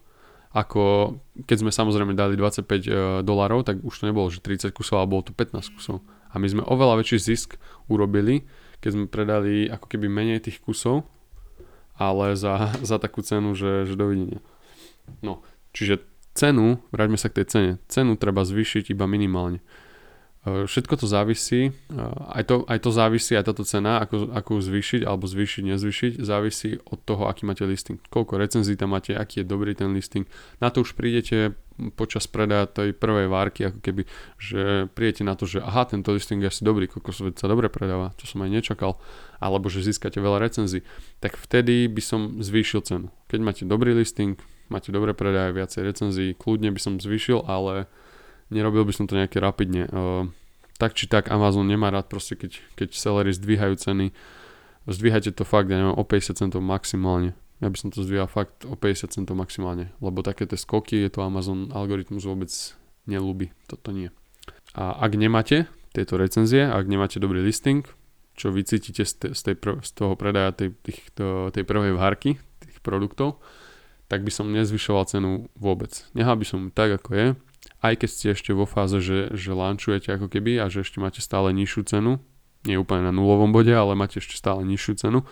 ako 0.51 1.15
keď 1.47 1.57
sme 1.63 1.71
samozrejme 1.71 2.11
dali 2.13 2.35
25 2.35 2.67
e, 2.67 2.91
dolarov, 3.23 3.63
tak 3.63 3.79
už 3.81 4.03
to 4.03 4.07
nebolo, 4.11 4.27
že 4.27 4.43
30 4.43 4.75
kusov, 4.75 4.99
ale 4.99 5.07
bolo 5.07 5.23
to 5.23 5.33
15 5.33 5.75
kusov. 5.79 6.03
A 6.31 6.39
my 6.39 6.47
sme 6.47 6.63
oveľa 6.67 6.99
väčší 6.99 7.17
zisk 7.17 7.55
urobili, 7.87 8.43
keď 8.83 8.89
sme 8.91 9.05
predali 9.07 9.71
ako 9.71 9.87
keby 9.87 10.11
menej 10.11 10.43
tých 10.43 10.59
kusov 10.59 11.07
ale 12.01 12.33
za, 12.33 12.73
za 12.81 12.97
takú 12.97 13.21
cenu, 13.21 13.53
že, 13.53 13.85
že 13.85 13.93
dovidenia. 13.93 14.41
No, 15.21 15.45
čiže 15.75 16.01
cenu, 16.33 16.79
vráťme 16.91 17.17
sa 17.19 17.27
k 17.27 17.41
tej 17.41 17.45
cene, 17.47 17.71
cenu 17.91 18.15
treba 18.15 18.47
zvýšiť 18.47 18.91
iba 18.95 19.05
minimálne. 19.07 19.59
E, 20.41 20.65
všetko 20.65 20.97
to 20.97 21.05
závisí, 21.05 21.69
e, 21.69 21.71
aj 22.33 22.43
to, 22.49 22.55
aj 22.65 22.79
to 22.81 22.89
závisí, 22.89 23.37
aj 23.37 23.45
táto 23.53 23.61
cena, 23.61 24.01
ako, 24.01 24.33
ako 24.33 24.49
ju 24.57 24.61
zvýšiť 24.73 25.01
alebo 25.05 25.29
zvýšiť, 25.29 25.63
nezvýšiť, 25.69 26.11
závisí 26.23 26.81
od 26.81 26.99
toho, 27.05 27.29
aký 27.29 27.45
máte 27.45 27.61
listing. 27.67 28.01
Koľko 28.09 28.41
recenzí 28.41 28.73
tam 28.73 28.97
máte, 28.97 29.13
aký 29.13 29.43
je 29.43 29.45
dobrý 29.45 29.77
ten 29.77 29.93
listing. 29.93 30.25
Na 30.57 30.73
to 30.73 30.81
už 30.81 30.97
prídete 30.97 31.53
počas 31.93 32.29
predaja 32.29 32.69
tej 32.69 32.93
prvej 32.93 33.25
várky, 33.29 33.69
ako 33.69 33.79
keby, 33.81 34.01
že 34.37 34.85
prídete 34.93 35.25
na 35.25 35.33
to, 35.33 35.49
že 35.49 35.61
aha, 35.61 35.89
tento 35.89 36.13
listing 36.13 36.41
je 36.41 36.49
asi 36.49 36.61
dobrý, 36.61 36.85
koľko 36.85 37.33
sa 37.33 37.47
dobre 37.49 37.73
predáva, 37.73 38.13
čo 38.21 38.29
som 38.29 38.45
aj 38.45 38.53
nečakal, 38.53 39.01
alebo 39.41 39.69
že 39.69 39.81
získate 39.81 40.21
veľa 40.21 40.41
recenzí, 40.41 40.85
tak 41.17 41.37
vtedy 41.37 41.89
by 41.89 42.01
som 42.01 42.21
zvýšil 42.41 42.85
cenu. 42.85 43.07
Keď 43.29 43.39
máte 43.41 43.63
dobrý 43.65 43.97
listing, 43.97 44.37
máte 44.71 44.89
dobré 44.95 45.11
predaje, 45.11 45.51
viacej 45.51 45.81
recenzií, 45.83 46.29
kľudne 46.33 46.71
by 46.71 46.79
som 46.79 46.93
zvýšil, 46.97 47.43
ale 47.43 47.91
nerobil 48.47 48.87
by 48.87 48.93
som 48.95 49.05
to 49.05 49.19
nejaké 49.19 49.43
rapidne. 49.43 49.91
Uh, 49.91 50.31
tak 50.81 50.97
či 50.97 51.05
tak 51.05 51.29
Amazon 51.29 51.69
nemá 51.69 51.93
rád 51.93 52.09
proste, 52.09 52.33
keď, 52.33 52.57
keď 52.73 52.89
sellery 52.97 53.29
zdvíhajú 53.35 53.77
ceny. 53.77 54.15
Zdvíhajte 54.89 55.37
to 55.37 55.45
fakt, 55.45 55.69
ja 55.69 55.77
neviem, 55.77 55.93
o 55.93 56.01
50 56.01 56.41
centov 56.41 56.65
maximálne. 56.65 57.37
Ja 57.61 57.69
by 57.69 57.77
som 57.77 57.93
to 57.93 58.01
zdvíhal 58.01 58.25
fakt 58.25 58.65
o 58.65 58.73
50 58.73 59.13
centov 59.13 59.37
maximálne, 59.37 59.93
lebo 60.01 60.25
také 60.25 60.49
tie 60.49 60.57
skoky 60.57 61.05
je 61.05 61.13
to 61.13 61.21
Amazon 61.21 61.69
algoritmus 61.69 62.25
vôbec 62.25 62.49
nelúbi, 63.05 63.53
toto 63.69 63.93
nie. 63.93 64.09
A 64.73 64.97
ak 64.97 65.13
nemáte 65.13 65.69
tieto 65.93 66.17
recenzie, 66.17 66.65
ak 66.65 66.89
nemáte 66.89 67.21
dobrý 67.21 67.45
listing, 67.45 67.85
čo 68.33 68.49
vycítite 68.49 69.05
z, 69.05 69.37
z, 69.37 69.41
tej 69.45 69.55
z 69.85 69.91
toho 69.93 70.17
predaja 70.17 70.49
tej, 70.55 70.73
tých, 70.81 71.13
tej 71.53 71.61
prvej 71.61 71.93
várky, 71.93 72.41
tých 72.57 72.81
produktov, 72.81 73.37
tak 74.11 74.27
by 74.27 74.31
som 74.35 74.51
nezvyšoval 74.51 75.07
cenu 75.07 75.47
vôbec. 75.55 76.03
Nehal 76.11 76.35
by 76.35 76.43
som 76.43 76.67
tak, 76.67 76.99
ako 76.99 77.09
je, 77.15 77.27
aj 77.79 77.93
keď 78.03 78.09
ste 78.11 78.27
ešte 78.35 78.51
vo 78.51 78.67
fáze, 78.67 78.99
že, 78.99 79.31
že 79.31 79.55
lančujete 79.55 80.11
ako 80.11 80.27
keby 80.27 80.59
a 80.59 80.67
že 80.67 80.83
ešte 80.83 80.99
máte 80.99 81.23
stále 81.23 81.55
nižšiu 81.55 81.87
cenu, 81.87 82.19
nie 82.67 82.75
úplne 82.75 83.07
na 83.07 83.15
nulovom 83.15 83.55
bode, 83.55 83.71
ale 83.71 83.95
máte 83.95 84.19
ešte 84.19 84.35
stále 84.35 84.67
nižšiu 84.67 84.93
cenu, 84.99 85.23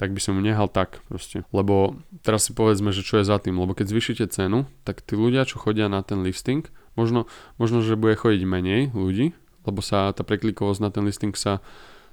tak 0.00 0.16
by 0.16 0.20
som 0.24 0.40
nehal 0.40 0.72
tak 0.72 1.04
proste. 1.12 1.44
Lebo 1.52 2.00
teraz 2.24 2.48
si 2.48 2.56
povedzme, 2.56 2.88
že 2.88 3.04
čo 3.04 3.20
je 3.20 3.28
za 3.28 3.36
tým, 3.36 3.60
lebo 3.60 3.76
keď 3.76 3.92
zvyšíte 3.92 4.24
cenu, 4.32 4.64
tak 4.88 5.04
tí 5.04 5.12
ľudia, 5.12 5.44
čo 5.44 5.60
chodia 5.60 5.92
na 5.92 6.00
ten 6.00 6.24
listing, 6.24 6.64
možno, 6.96 7.28
možno 7.60 7.84
že 7.84 8.00
bude 8.00 8.16
chodiť 8.16 8.48
menej 8.48 8.96
ľudí, 8.96 9.36
lebo 9.68 9.84
sa 9.84 10.08
tá 10.16 10.24
preklikovosť 10.24 10.80
na 10.80 10.88
ten 10.88 11.04
listing 11.04 11.36
sa, 11.36 11.60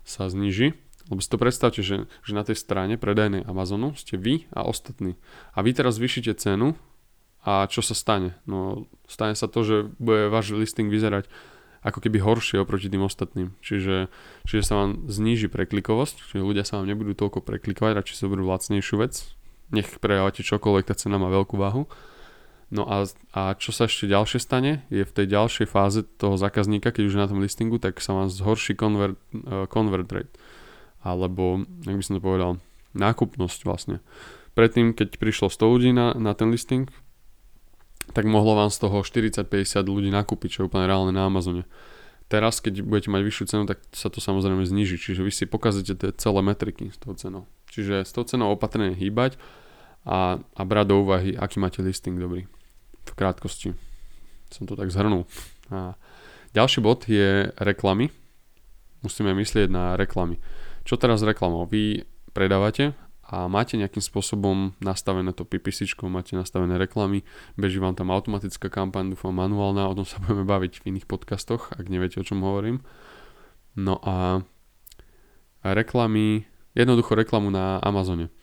sa 0.04 0.28
zniží, 0.28 0.76
Lebo 1.10 1.20
si 1.20 1.30
to 1.30 1.42
predstavte, 1.42 1.82
že, 1.82 2.06
že 2.22 2.34
na 2.38 2.46
tej 2.46 2.56
strane 2.56 2.96
predajnej 2.96 3.44
Amazonu 3.50 3.98
ste 3.98 4.16
vy 4.16 4.46
a 4.54 4.66
ostatní. 4.66 5.18
A 5.58 5.66
vy 5.66 5.74
teraz 5.74 5.98
vyšíte 5.98 6.38
cenu 6.38 6.78
a 7.42 7.66
čo 7.66 7.82
sa 7.82 7.98
stane? 7.98 8.38
No 8.46 8.86
stane 9.10 9.34
sa 9.34 9.50
to, 9.50 9.66
že 9.66 9.76
bude 9.98 10.30
váš 10.30 10.54
listing 10.54 10.94
vyzerať 10.94 11.26
ako 11.80 12.04
keby 12.04 12.20
horšie 12.20 12.60
oproti 12.60 12.92
tým 12.92 13.08
ostatným. 13.08 13.56
Čiže, 13.64 14.12
čiže 14.44 14.64
sa 14.68 14.84
vám 14.84 15.08
zníži 15.08 15.48
preklikovosť, 15.48 16.32
čiže 16.32 16.44
ľudia 16.44 16.68
sa 16.68 16.80
vám 16.80 16.92
nebudú 16.92 17.16
toľko 17.16 17.40
preklikovať, 17.40 17.96
radšej 17.96 18.16
si 18.20 18.24
zoberú 18.28 18.44
lacnejšiu 18.52 18.96
vec. 19.00 19.32
Nech 19.72 19.88
predávate 20.04 20.44
čokoľvek, 20.44 20.92
tá 20.92 20.96
cena 20.98 21.16
má 21.16 21.32
veľkú 21.32 21.56
váhu. 21.56 21.88
No 22.70 22.86
a, 22.86 23.08
a 23.34 23.58
čo 23.58 23.74
sa 23.74 23.90
ešte 23.90 24.06
ďalšie 24.06 24.38
stane, 24.38 24.86
je 24.94 25.02
v 25.02 25.16
tej 25.16 25.26
ďalšej 25.34 25.68
fáze 25.72 26.06
toho 26.22 26.38
zákazníka, 26.38 26.94
keď 26.94 27.04
už 27.10 27.14
je 27.18 27.24
na 27.24 27.30
tom 27.30 27.42
listingu, 27.42 27.82
tak 27.82 27.98
sa 27.98 28.14
vám 28.14 28.30
zhorší 28.30 28.78
convert, 28.78 29.18
uh, 29.34 29.66
convert 29.66 30.06
rate. 30.12 30.36
Alebo, 31.00 31.64
jak 31.88 31.96
by 31.96 32.04
som 32.04 32.16
to 32.18 32.24
povedal, 32.24 32.52
nákupnosť 32.94 33.60
vlastne. 33.64 33.98
Predtým, 34.58 34.92
keď 34.92 35.16
prišlo 35.16 35.48
100 35.48 35.74
ľudí 35.74 35.92
na, 35.96 36.12
na 36.18 36.36
ten 36.36 36.52
listing, 36.52 36.90
tak 38.12 38.26
mohlo 38.26 38.58
vám 38.58 38.74
z 38.74 38.82
toho 38.82 39.06
40-50 39.06 39.46
ľudí 39.86 40.10
nakúpiť, 40.10 40.50
čo 40.50 40.60
je 40.64 40.68
úplne 40.68 40.90
reálne 40.90 41.14
na 41.14 41.30
Amazone. 41.30 41.64
Teraz, 42.30 42.62
keď 42.62 42.86
budete 42.86 43.10
mať 43.10 43.22
vyššiu 43.26 43.46
cenu, 43.50 43.64
tak 43.66 43.82
sa 43.90 44.10
to 44.14 44.22
samozrejme 44.22 44.62
zniží, 44.62 45.02
čiže 45.02 45.26
vy 45.26 45.34
si 45.34 45.50
pokazíte 45.50 45.98
tie 45.98 46.10
celé 46.14 46.42
metriky 46.46 46.94
s 46.94 46.98
tou 47.02 47.14
cenou. 47.18 47.50
Čiže 47.74 48.06
s 48.06 48.12
tou 48.14 48.26
cenou 48.26 48.54
opatrne 48.54 48.94
hýbať 48.94 49.38
a, 50.06 50.38
a 50.38 50.62
brať 50.62 50.86
do 50.94 50.96
úvahy, 51.02 51.34
aký 51.34 51.58
máte 51.58 51.82
listing 51.82 52.22
dobrý 52.22 52.46
v 53.06 53.14
krátkosti. 53.18 53.74
Som 54.54 54.70
to 54.70 54.78
tak 54.78 54.94
zhrnul. 54.94 55.26
A 55.74 55.98
ďalší 56.54 56.82
bod 56.82 57.06
je 57.10 57.50
reklamy. 57.58 58.14
Musíme 59.02 59.34
myslieť 59.34 59.70
na 59.70 59.98
reklamy. 59.98 60.38
Čo 60.84 60.96
teraz 61.00 61.22
s 61.22 61.28
reklamou? 61.28 61.68
Vy 61.68 62.08
predávate 62.32 62.96
a 63.30 63.46
máte 63.46 63.78
nejakým 63.78 64.02
spôsobom 64.02 64.74
nastavené 64.82 65.30
to 65.38 65.46
PPC, 65.46 65.86
máte 66.10 66.34
nastavené 66.34 66.82
reklamy, 66.82 67.22
beží 67.54 67.78
vám 67.78 67.94
tam 67.94 68.10
automatická 68.10 68.74
kampaň, 68.74 69.14
dúfam 69.14 69.30
manuálna, 69.30 69.86
o 69.86 69.94
tom 69.94 70.06
sa 70.06 70.18
budeme 70.24 70.50
baviť 70.50 70.82
v 70.82 70.96
iných 70.96 71.06
podcastoch, 71.06 71.70
ak 71.78 71.86
neviete 71.94 72.18
o 72.18 72.26
čom 72.26 72.42
hovorím. 72.42 72.82
No 73.78 74.02
a 74.02 74.42
reklamy, 75.62 76.50
jednoducho 76.74 77.14
reklamu 77.14 77.54
na 77.54 77.78
Amazone 77.86 78.34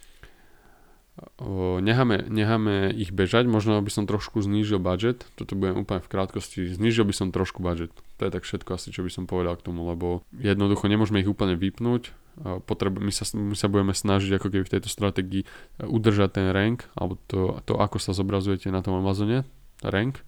necháme, 1.81 2.29
necháme 2.29 2.93
ich 2.93 3.13
bežať, 3.13 3.49
možno 3.49 3.81
by 3.81 3.89
som 3.89 4.05
trošku 4.05 4.45
znížil 4.45 4.77
budget, 4.77 5.25
toto 5.37 5.57
budem 5.57 5.85
úplne 5.85 6.05
v 6.05 6.11
krátkosti, 6.13 6.69
znížil 6.69 7.09
by 7.09 7.15
som 7.17 7.33
trošku 7.33 7.65
budget. 7.65 7.93
To 8.21 8.29
je 8.29 8.33
tak 8.33 8.45
všetko 8.45 8.77
asi, 8.77 8.93
čo 8.93 9.01
by 9.01 9.11
som 9.13 9.25
povedal 9.25 9.57
k 9.57 9.65
tomu, 9.65 9.89
lebo 9.89 10.25
jednoducho 10.37 10.89
nemôžeme 10.89 11.25
ich 11.25 11.29
úplne 11.29 11.57
vypnúť, 11.57 12.13
Potrebu, 12.37 13.01
my, 13.01 13.13
sa, 13.17 13.25
my 13.33 13.57
sa 13.57 13.73
budeme 13.73 13.97
snažiť 13.97 14.37
ako 14.37 14.53
keby 14.53 14.65
v 14.69 14.73
tejto 14.77 14.93
stratégii 14.93 15.43
e, 15.43 15.49
udržať 15.89 16.37
ten 16.37 16.53
rank, 16.53 16.85
alebo 16.93 17.17
to, 17.25 17.65
to 17.65 17.81
ako 17.81 17.97
sa 17.97 18.13
zobrazujete 18.13 18.69
na 18.69 18.85
tom 18.85 19.01
Amazone, 19.01 19.49
rank, 19.81 20.21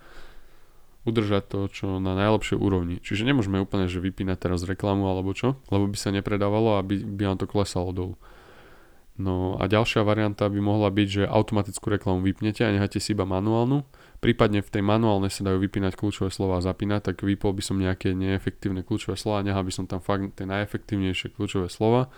udržať 1.05 1.53
to 1.53 1.59
čo 1.69 2.01
na 2.01 2.17
najlepšej 2.17 2.57
úrovni. 2.57 2.97
Čiže 3.05 3.29
nemôžeme 3.29 3.61
úplne, 3.61 3.93
že 3.93 4.01
vypínať 4.01 4.41
teraz 4.41 4.65
reklamu 4.65 5.05
alebo 5.05 5.37
čo, 5.37 5.61
lebo 5.69 5.85
by 5.85 5.97
sa 6.01 6.09
nepredávalo 6.09 6.81
a 6.81 6.85
by, 6.85 6.97
by 6.97 7.23
nám 7.29 7.45
to 7.45 7.47
klesalo 7.49 7.93
dolu. 7.93 8.15
No 9.19 9.59
a 9.59 9.67
ďalšia 9.67 10.07
varianta 10.07 10.47
by 10.47 10.63
mohla 10.63 10.95
byť, 10.95 11.09
že 11.11 11.23
automatickú 11.27 11.91
reklamu 11.91 12.23
vypnete 12.23 12.63
a 12.63 12.71
necháte 12.71 13.03
si 13.03 13.19
iba 13.19 13.27
manuálnu. 13.27 13.83
Prípadne 14.23 14.63
v 14.63 14.71
tej 14.71 14.83
manuálnej 14.87 15.35
sa 15.35 15.43
dajú 15.43 15.59
vypínať 15.59 15.99
kľúčové 15.99 16.31
slova 16.31 16.63
a 16.63 16.65
zapínať, 16.65 17.11
tak 17.11 17.27
vypol 17.27 17.51
by 17.51 17.63
som 17.63 17.83
nejaké 17.83 18.15
neefektívne 18.15 18.87
kľúčové 18.87 19.19
slova, 19.19 19.43
nechal 19.43 19.67
by 19.67 19.75
som 19.75 19.91
tam 19.91 19.99
fakt 19.99 20.39
tie 20.39 20.47
najefektívnejšie 20.47 21.35
kľúčové 21.35 21.67
slova 21.67 22.15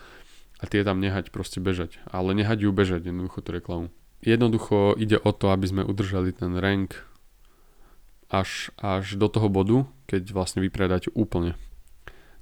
a 0.61 0.63
tie 0.69 0.85
tam 0.85 1.01
nehať 1.01 1.33
proste 1.33 1.57
bežať. 1.57 1.97
Ale 2.05 2.37
nehať 2.37 2.69
ju 2.69 2.69
bežať, 2.69 3.09
jednoducho 3.09 3.41
tú 3.41 3.49
reklamu. 3.49 3.89
Jednoducho 4.21 4.93
ide 4.93 5.17
o 5.17 5.33
to, 5.33 5.49
aby 5.49 5.65
sme 5.65 5.81
udržali 5.81 6.37
ten 6.37 6.53
rank 6.53 7.01
až, 8.29 8.69
až 8.77 9.17
do 9.17 9.25
toho 9.25 9.49
bodu, 9.49 9.89
keď 10.05 10.37
vlastne 10.37 10.61
vypredáte 10.61 11.09
úplne. 11.17 11.57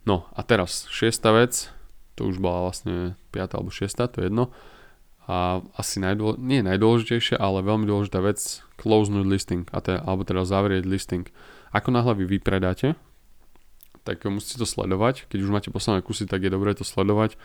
No 0.03 0.27
a 0.35 0.43
teraz, 0.43 0.83
šiesta 0.91 1.31
vec, 1.31 1.71
to 2.19 2.27
už 2.27 2.43
bola 2.43 2.67
vlastne 2.67 3.15
5. 3.31 3.55
alebo 3.55 3.71
6. 3.71 3.87
to 4.11 4.17
je 4.19 4.27
jedno. 4.27 4.51
A 5.29 5.63
asi 5.79 6.03
najdôle, 6.03 6.35
nie 6.35 6.59
najdôležitejšia, 6.59 7.39
ale 7.39 7.63
veľmi 7.63 7.87
dôležitá 7.87 8.19
vec, 8.19 8.59
closenúť 8.75 9.23
listing, 9.23 9.63
a 9.71 9.79
te, 9.79 9.95
alebo 9.95 10.27
teda 10.27 10.43
zavrieť 10.43 10.83
listing. 10.83 11.23
Ako 11.71 11.95
náhle 11.95 12.19
vy 12.19 12.25
vypredáte, 12.27 12.99
tak 14.03 14.25
musíte 14.27 14.59
to 14.59 14.67
sledovať. 14.67 15.29
Keď 15.31 15.39
už 15.39 15.53
máte 15.53 15.69
poslané 15.71 16.03
kusy, 16.03 16.27
tak 16.27 16.43
je 16.43 16.51
dobré 16.51 16.75
to 16.75 16.83
sledovať 16.83 17.39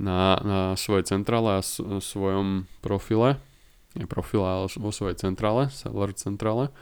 na, 0.00 0.38
na 0.40 0.60
svojej 0.78 1.04
centrále 1.04 1.60
a 1.60 1.66
svojom 2.00 2.70
profile. 2.80 3.42
Nie 3.98 4.06
profile, 4.06 4.46
ale 4.46 4.66
vo 4.70 4.94
svojej 4.94 5.18
centrále, 5.18 5.68
seller 5.74 6.14
centrále 6.14 6.72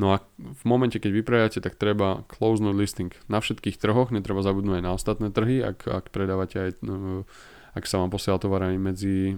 No 0.00 0.16
a 0.16 0.24
v 0.40 0.64
momente, 0.64 0.96
keď 0.96 1.12
vypredáte, 1.12 1.58
tak 1.60 1.76
treba 1.76 2.24
close 2.24 2.64
no 2.64 2.72
listing 2.72 3.12
na 3.28 3.44
všetkých 3.44 3.76
trhoch, 3.76 4.08
netreba 4.08 4.40
zabudnúť 4.40 4.80
aj 4.80 4.84
na 4.88 4.96
ostatné 4.96 5.28
trhy, 5.28 5.60
ak, 5.60 5.84
ak 5.84 6.04
predávate 6.08 6.56
aj, 6.56 6.70
no, 6.80 7.28
ak 7.76 7.84
sa 7.84 8.00
vám 8.00 8.08
posiela 8.08 8.40
tovar 8.40 8.64
aj 8.64 8.80
medzi 8.80 9.36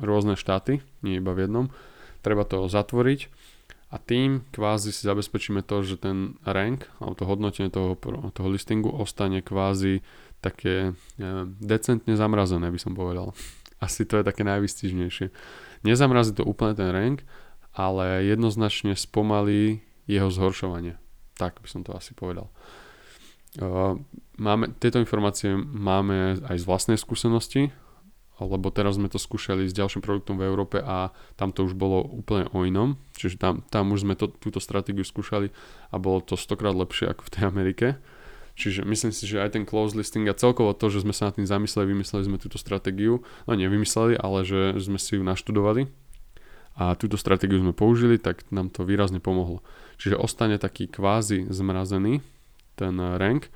rôzne 0.00 0.40
štáty, 0.40 0.80
nie 1.04 1.20
iba 1.20 1.36
v 1.36 1.44
jednom, 1.44 1.66
treba 2.24 2.48
to 2.48 2.64
zatvoriť 2.64 3.28
a 3.92 4.00
tým 4.00 4.40
kvázi 4.56 4.88
si 4.88 5.04
zabezpečíme 5.04 5.60
to, 5.60 5.84
že 5.84 6.00
ten 6.00 6.40
rank, 6.48 6.88
alebo 6.96 7.14
to 7.20 7.28
hodnotenie 7.28 7.68
toho, 7.68 7.98
toho 8.32 8.48
listingu 8.48 8.88
ostane 8.88 9.44
kvázi 9.44 10.00
také 10.40 10.96
decentne 11.60 12.16
zamrazené, 12.16 12.72
by 12.72 12.80
som 12.80 12.96
povedal. 12.96 13.36
Asi 13.84 14.08
to 14.08 14.16
je 14.16 14.24
také 14.24 14.48
najvystižnejšie. 14.48 15.28
Nezamrazí 15.84 16.32
to 16.32 16.48
úplne 16.48 16.72
ten 16.72 16.88
rank, 16.88 17.26
ale 17.76 18.24
jednoznačne 18.24 18.96
spomalí 18.96 19.84
jeho 20.06 20.28
zhoršovanie. 20.32 20.96
Tak 21.36 21.60
by 21.60 21.68
som 21.68 21.80
to 21.82 21.96
asi 21.96 22.12
povedal. 22.12 22.52
Máme, 24.38 24.72
tieto 24.78 25.02
informácie 25.02 25.58
máme 25.58 26.38
aj 26.46 26.56
z 26.62 26.64
vlastnej 26.64 26.98
skúsenosti, 27.00 27.74
lebo 28.40 28.72
teraz 28.72 28.96
sme 28.96 29.12
to 29.12 29.20
skúšali 29.20 29.68
s 29.68 29.76
ďalším 29.76 30.00
produktom 30.00 30.40
v 30.40 30.48
Európe 30.48 30.80
a 30.80 31.12
tam 31.36 31.52
to 31.52 31.68
už 31.68 31.76
bolo 31.76 32.00
úplne 32.00 32.48
o 32.56 32.64
inom. 32.64 32.96
Čiže 33.18 33.36
tam, 33.36 33.54
tam 33.68 33.92
už 33.92 34.08
sme 34.08 34.16
to, 34.16 34.32
túto 34.32 34.62
stratégiu 34.62 35.04
skúšali 35.04 35.52
a 35.92 35.96
bolo 36.00 36.24
to 36.24 36.40
stokrát 36.40 36.72
lepšie 36.72 37.12
ako 37.12 37.28
v 37.28 37.32
tej 37.36 37.44
Amerike. 37.44 37.86
Čiže 38.56 38.84
myslím 38.84 39.12
si, 39.12 39.24
že 39.28 39.40
aj 39.40 39.56
ten 39.56 39.64
close 39.68 39.96
listing 39.96 40.28
a 40.28 40.36
celkovo 40.36 40.72
to, 40.72 40.88
že 40.88 41.04
sme 41.04 41.12
sa 41.12 41.28
nad 41.28 41.36
tým 41.36 41.48
zamysleli, 41.48 41.96
vymysleli 41.96 42.28
sme 42.28 42.36
túto 42.40 42.56
stratégiu, 42.56 43.24
no 43.44 43.52
nevymysleli, 43.56 44.16
ale 44.20 44.44
že 44.44 44.76
sme 44.80 44.96
si 45.00 45.16
ju 45.16 45.22
naštudovali 45.24 45.88
a 46.76 46.96
túto 46.96 47.20
stratégiu 47.20 47.60
sme 47.60 47.76
použili, 47.76 48.16
tak 48.16 48.44
nám 48.48 48.72
to 48.72 48.84
výrazne 48.88 49.20
pomohlo. 49.20 49.60
Čiže 50.00 50.16
ostane 50.16 50.56
taký 50.56 50.88
kvázi 50.88 51.52
zmrazený 51.52 52.24
ten 52.80 52.96
rank 52.96 53.52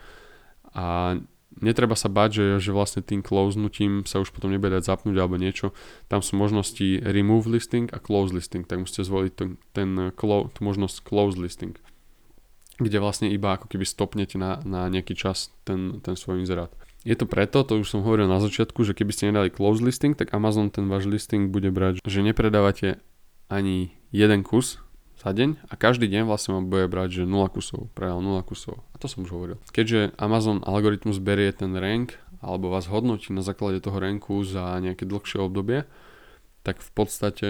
a 0.77 1.17
netreba 1.65 1.97
sa 1.97 2.13
bať, 2.13 2.31
že, 2.37 2.47
že 2.69 2.71
vlastne 2.77 3.01
tým 3.01 3.25
closenutím 3.25 4.05
sa 4.05 4.21
už 4.21 4.29
potom 4.35 4.53
nebude 4.53 4.77
dať 4.77 4.85
zapnúť 4.85 5.17
alebo 5.17 5.41
niečo. 5.41 5.73
Tam 6.13 6.21
sú 6.21 6.37
možnosti 6.37 7.01
remove 7.01 7.49
listing 7.49 7.89
a 7.95 8.03
close 8.03 8.37
listing, 8.37 8.69
tak 8.69 8.85
musíte 8.85 9.09
zvoliť 9.09 9.33
ten, 9.33 9.51
ten 9.73 10.13
clo, 10.13 10.53
tú 10.53 10.61
možnosť 10.67 11.01
close 11.01 11.41
listing, 11.41 11.73
kde 12.77 12.99
vlastne 13.01 13.33
iba 13.33 13.57
ako 13.57 13.73
keby 13.73 13.89
stopnete 13.89 14.37
na, 14.37 14.61
na 14.69 14.93
nejaký 14.93 15.17
čas 15.17 15.55
ten, 15.65 16.05
ten 16.05 16.19
svoj 16.19 16.45
inzerát. 16.45 16.69
Je 17.05 17.17
to 17.17 17.29
preto, 17.29 17.61
to 17.65 17.85
už 17.85 17.89
som 17.89 18.01
hovoril 18.01 18.25
na 18.25 18.41
začiatku, 18.41 18.81
že 18.85 18.97
keby 18.97 19.13
ste 19.13 19.29
nedali 19.29 19.53
close 19.53 19.85
listing, 19.85 20.17
tak 20.17 20.33
Amazon 20.33 20.73
ten 20.73 20.89
váš 20.89 21.09
listing 21.09 21.53
bude 21.53 21.69
brať, 21.69 22.01
že 22.05 22.21
nepredávate 22.25 23.01
ani 23.49 23.93
jeden 24.09 24.41
kus 24.41 24.84
za 25.25 25.33
deň 25.33 25.73
a 25.73 25.75
každý 25.81 26.04
deň 26.07 26.28
vlastne 26.28 26.52
vám 26.52 26.69
bude 26.69 26.85
brať, 26.87 27.23
že 27.23 27.23
0 27.25 27.49
kusov, 27.49 27.88
predal 27.97 28.21
0 28.21 28.45
kusov. 28.45 28.85
A 28.93 29.00
to 29.00 29.09
som 29.09 29.25
už 29.25 29.33
hovoril. 29.33 29.57
Keďže 29.73 30.12
Amazon 30.21 30.61
algoritmus 30.61 31.16
berie 31.16 31.49
ten 31.57 31.73
rank 31.73 32.21
alebo 32.45 32.69
vás 32.69 32.85
hodnotí 32.93 33.33
na 33.33 33.40
základe 33.40 33.81
toho 33.81 33.97
ranku 33.97 34.45
za 34.45 34.76
nejaké 34.85 35.09
dlhšie 35.09 35.40
obdobie, 35.40 35.88
tak 36.61 36.85
v 36.85 36.90
podstate 36.93 37.49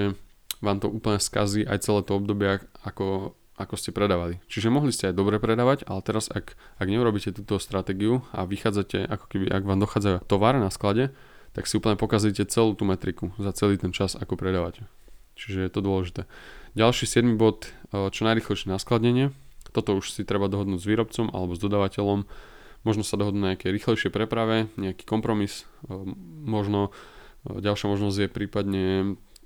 vám 0.62 0.78
to 0.78 0.86
úplne 0.86 1.18
skazí 1.18 1.66
aj 1.66 1.82
celé 1.82 2.00
to 2.06 2.14
obdobie, 2.14 2.62
ako 2.86 3.34
ako 3.54 3.78
ste 3.78 3.94
predávali. 3.94 4.42
Čiže 4.50 4.66
mohli 4.66 4.90
ste 4.90 5.10
aj 5.10 5.18
dobre 5.18 5.38
predávať, 5.38 5.86
ale 5.86 6.02
teraz 6.02 6.26
ak, 6.26 6.58
ak 6.58 6.86
neurobíte 6.90 7.30
túto 7.30 7.62
stratégiu 7.62 8.26
a 8.34 8.42
vychádzate, 8.42 9.06
ako 9.06 9.24
keby, 9.30 9.46
ak 9.46 9.62
vám 9.62 9.78
dochádza 9.78 10.26
tovar 10.26 10.58
na 10.58 10.74
sklade, 10.74 11.14
tak 11.54 11.70
si 11.70 11.78
úplne 11.78 11.94
pokazíte 11.94 12.42
celú 12.50 12.74
tú 12.74 12.82
metriku 12.82 13.30
za 13.38 13.54
celý 13.54 13.78
ten 13.78 13.94
čas, 13.94 14.18
ako 14.18 14.34
predávate. 14.34 14.82
Čiže 15.38 15.66
je 15.66 15.70
to 15.70 15.80
dôležité. 15.82 16.26
Ďalší 16.74 17.06
7 17.06 17.38
bod, 17.38 17.70
e, 17.94 18.10
čo 18.10 18.26
najrychlejšie 18.26 18.66
naskladnenie. 18.66 19.30
Toto 19.70 19.94
už 19.94 20.10
si 20.10 20.26
treba 20.26 20.50
dohodnúť 20.50 20.82
s 20.82 20.90
výrobcom 20.90 21.30
alebo 21.30 21.54
s 21.54 21.62
dodávateľom. 21.62 22.26
Možno 22.82 23.02
sa 23.06 23.14
dohodnúť 23.14 23.42
na 23.42 23.50
nejakej 23.54 23.70
rýchlejšej 23.78 24.10
preprave, 24.10 24.66
nejaký 24.74 25.06
kompromis. 25.06 25.70
E, 25.86 25.94
možno 26.42 26.90
e, 27.46 27.62
ďalšia 27.62 27.86
možnosť 27.86 28.18
je 28.18 28.28
prípadne 28.28 28.86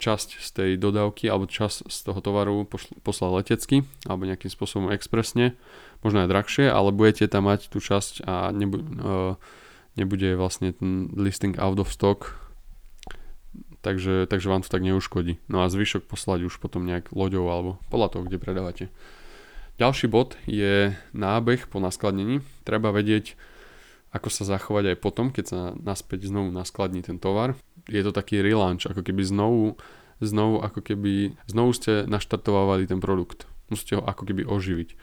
časť 0.01 0.29
z 0.41 0.49
tej 0.57 0.71
dodávky 0.81 1.29
alebo 1.29 1.45
časť 1.45 1.93
z 1.93 1.99
toho 2.09 2.21
tovaru 2.25 2.65
poslať 3.05 3.31
letecky 3.35 3.77
alebo 4.09 4.25
nejakým 4.25 4.49
spôsobom 4.49 4.89
expresne, 4.95 5.59
možno 6.01 6.25
aj 6.25 6.33
drahšie, 6.33 6.71
ale 6.71 6.95
budete 6.95 7.29
tam 7.29 7.51
mať 7.51 7.67
tú 7.67 7.83
časť 7.83 8.23
a 8.23 8.55
nebu- 8.55 8.87
nebude 9.99 10.39
vlastne 10.39 10.71
ten 10.71 11.11
listing 11.19 11.59
out 11.59 11.83
of 11.83 11.91
stock, 11.91 12.39
takže, 13.89 14.29
takže 14.29 14.53
vám 14.53 14.61
to 14.61 14.69
tak 14.69 14.85
neuškodí. 14.85 15.41
No 15.49 15.65
a 15.65 15.73
zvyšok 15.73 16.05
poslať 16.05 16.45
už 16.53 16.61
potom 16.61 16.85
nejak 16.85 17.09
loďou 17.17 17.49
alebo 17.49 17.81
podľa 17.89 18.09
toho, 18.13 18.23
kde 18.29 18.37
predávate. 18.37 18.85
Ďalší 19.81 20.13
bod 20.13 20.37
je 20.45 20.93
nábeh 21.17 21.65
po 21.73 21.81
naskladnení. 21.81 22.45
Treba 22.69 22.93
vedieť, 22.93 23.41
ako 24.13 24.29
sa 24.29 24.45
zachovať 24.45 24.93
aj 24.93 24.97
potom, 25.01 25.33
keď 25.33 25.45
sa 25.49 25.61
naspäť 25.73 26.29
znovu 26.29 26.53
naskladní 26.53 27.01
ten 27.01 27.17
tovar. 27.17 27.57
Je 27.89 28.05
to 28.05 28.13
taký 28.13 28.45
relaunch, 28.45 28.85
ako 28.85 29.01
keby 29.01 29.25
znovu, 29.25 29.81
znovu, 30.21 30.61
ako 30.61 30.85
keby, 30.85 31.33
znovu 31.49 31.73
ste 31.73 32.05
naštartovali 32.05 32.85
ten 32.85 33.01
produkt. 33.01 33.49
Musíte 33.73 33.97
ho 33.97 34.03
ako 34.05 34.29
keby 34.29 34.45
oživiť. 34.45 35.01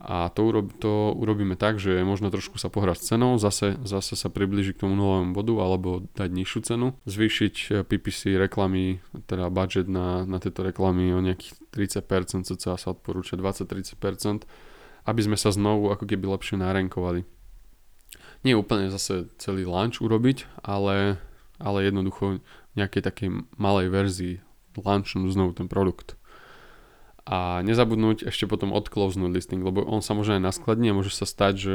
A 0.00 0.32
to, 0.32 0.48
urob, 0.48 0.72
to 0.80 1.12
urobíme 1.12 1.60
tak, 1.60 1.76
že 1.76 2.00
možno 2.08 2.32
trošku 2.32 2.56
sa 2.56 2.72
pohrať 2.72 2.96
s 2.96 3.06
cenou, 3.12 3.36
zase, 3.36 3.76
zase 3.84 4.16
sa 4.16 4.32
približiť 4.32 4.80
k 4.80 4.88
tomu 4.88 4.96
nulovému 4.96 5.36
bodu 5.36 5.52
alebo 5.60 6.08
dať 6.16 6.30
nižšiu 6.32 6.60
cenu, 6.64 6.96
zvýšiť 7.04 7.54
eh, 7.68 7.84
PPC 7.84 8.40
reklamy, 8.40 9.04
teda 9.28 9.52
budget 9.52 9.92
na, 9.92 10.24
na 10.24 10.40
tieto 10.40 10.64
reklamy 10.64 11.12
o 11.12 11.20
nejakých 11.20 11.52
30%, 11.68 12.48
cca 12.48 12.80
sa 12.80 12.88
odporúča 12.96 13.36
20-30%, 13.36 14.48
aby 15.04 15.20
sme 15.20 15.36
sa 15.36 15.52
znovu 15.52 15.92
ako 15.92 16.08
keby 16.08 16.32
lepšie 16.32 16.56
narenkovali. 16.56 17.28
Nie 18.40 18.56
úplne 18.56 18.88
zase 18.88 19.28
celý 19.36 19.68
launch 19.68 20.00
urobiť, 20.00 20.64
ale, 20.64 21.20
ale 21.60 21.78
jednoducho 21.84 22.40
v 22.40 22.74
nejakej 22.80 23.04
takej 23.04 23.28
malej 23.60 23.92
verzii 23.92 24.34
launchnúť 24.80 25.28
znovu 25.36 25.52
ten 25.52 25.68
produkt 25.68 26.19
a 27.28 27.60
nezabudnúť 27.60 28.28
ešte 28.32 28.48
potom 28.48 28.72
odklouznúť 28.72 29.30
listing, 29.30 29.60
lebo 29.60 29.84
on 29.84 30.00
sa 30.00 30.16
môže 30.16 30.36
aj 30.36 30.42
naskladniť 30.42 30.88
a 30.90 30.96
môže 30.96 31.12
sa 31.12 31.28
stať, 31.28 31.54
že, 31.56 31.74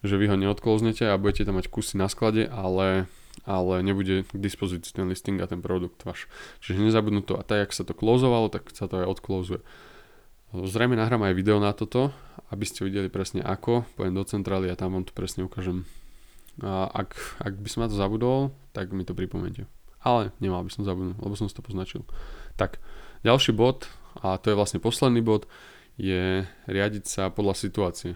že 0.00 0.14
vy 0.16 0.32
ho 0.32 0.36
neodklouznete 0.40 1.04
a 1.04 1.20
budete 1.20 1.44
tam 1.44 1.60
mať 1.60 1.68
kusy 1.68 2.00
na 2.00 2.08
sklade, 2.08 2.48
ale, 2.48 3.04
ale 3.44 3.74
nebude 3.84 4.24
k 4.24 4.34
dispozícii 4.36 4.96
ten 4.96 5.06
listing 5.06 5.38
a 5.44 5.50
ten 5.50 5.60
produkt 5.60 6.00
váš. 6.08 6.30
Čiže 6.64 6.80
nezabudnúť 6.80 7.24
to 7.28 7.34
a 7.36 7.42
tak, 7.44 7.68
jak 7.68 7.72
sa 7.76 7.84
to 7.84 7.92
klouzovalo, 7.92 8.48
tak 8.48 8.72
sa 8.72 8.88
to 8.88 9.04
aj 9.04 9.06
odklouzuje. 9.20 9.60
Zrejme 10.56 10.96
nahrám 10.96 11.26
aj 11.28 11.36
video 11.36 11.60
na 11.60 11.76
toto, 11.76 12.14
aby 12.48 12.64
ste 12.64 12.86
videli 12.86 13.12
presne 13.12 13.44
ako, 13.44 13.84
poviem 13.98 14.16
do 14.16 14.24
centrály 14.24 14.72
a 14.72 14.78
tam 14.78 14.96
vám 14.96 15.04
to 15.04 15.12
presne 15.12 15.44
ukážem. 15.44 15.84
A 16.64 16.88
ak, 16.88 17.12
ak 17.44 17.54
by 17.60 17.68
som 17.68 17.84
na 17.84 17.90
to 17.92 17.98
zabudol, 17.98 18.56
tak 18.72 18.88
mi 18.96 19.04
to 19.04 19.12
pripomente. 19.12 19.68
Ale 20.00 20.32
nemal 20.40 20.64
by 20.64 20.72
som 20.72 20.86
zabudnúť, 20.86 21.18
lebo 21.20 21.34
som 21.36 21.50
si 21.50 21.56
to 21.58 21.60
poznačil. 21.60 22.06
Tak, 22.56 22.80
ďalší 23.26 23.52
bod, 23.52 23.90
a 24.22 24.36
to 24.40 24.52
je 24.52 24.58
vlastne 24.58 24.80
posledný 24.80 25.20
bod, 25.20 25.48
je 25.96 26.44
riadiť 26.68 27.04
sa 27.08 27.22
podľa 27.32 27.56
situácie. 27.56 28.12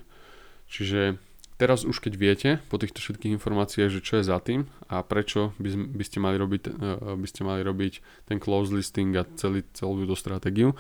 Čiže 0.71 1.19
teraz 1.61 1.85
už 1.85 2.01
keď 2.01 2.13
viete 2.17 2.51
po 2.73 2.81
týchto 2.81 3.05
všetkých 3.05 3.37
informáciách, 3.37 3.91
že 3.93 4.05
čo 4.05 4.21
je 4.21 4.29
za 4.29 4.41
tým 4.41 4.69
a 4.89 5.05
prečo 5.05 5.53
by, 5.61 6.05
ste, 6.05 6.21
mali 6.21 6.41
robiť, 6.41 6.63
e, 6.69 6.73
by 7.21 7.27
ste 7.29 7.43
mali 7.45 7.61
robiť 7.61 8.25
ten 8.29 8.41
close 8.41 8.73
listing 8.73 9.13
a 9.17 9.29
celý, 9.37 9.65
celú 9.77 10.05
túto 10.05 10.17
stratégiu, 10.17 10.73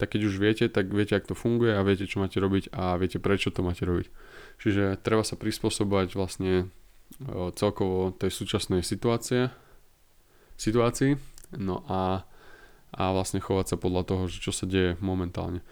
tak 0.00 0.16
keď 0.16 0.20
už 0.28 0.34
viete, 0.40 0.64
tak 0.72 0.88
viete, 0.88 1.16
ako 1.16 1.32
to 1.32 1.36
funguje 1.36 1.72
a 1.76 1.84
viete, 1.84 2.08
čo 2.08 2.20
máte 2.20 2.40
robiť 2.40 2.72
a 2.72 2.96
viete, 2.96 3.20
prečo 3.20 3.52
to 3.52 3.60
máte 3.60 3.84
robiť. 3.84 4.08
Čiže 4.62 5.00
treba 5.04 5.26
sa 5.26 5.36
prispôsobovať 5.36 6.16
vlastne 6.16 6.52
e, 6.56 6.64
celkovo 7.56 8.12
tej 8.16 8.32
súčasnej 8.32 8.80
situácie, 8.80 9.52
situácii, 10.56 11.18
no 11.58 11.84
a 11.90 12.24
a 12.92 13.12
vlastne 13.12 13.40
chovať 13.40 13.74
sa 13.74 13.76
podľa 13.80 14.02
toho, 14.04 14.22
čo 14.28 14.52
sa 14.52 14.68
deje 14.68 15.00
momentálne. 15.00 15.64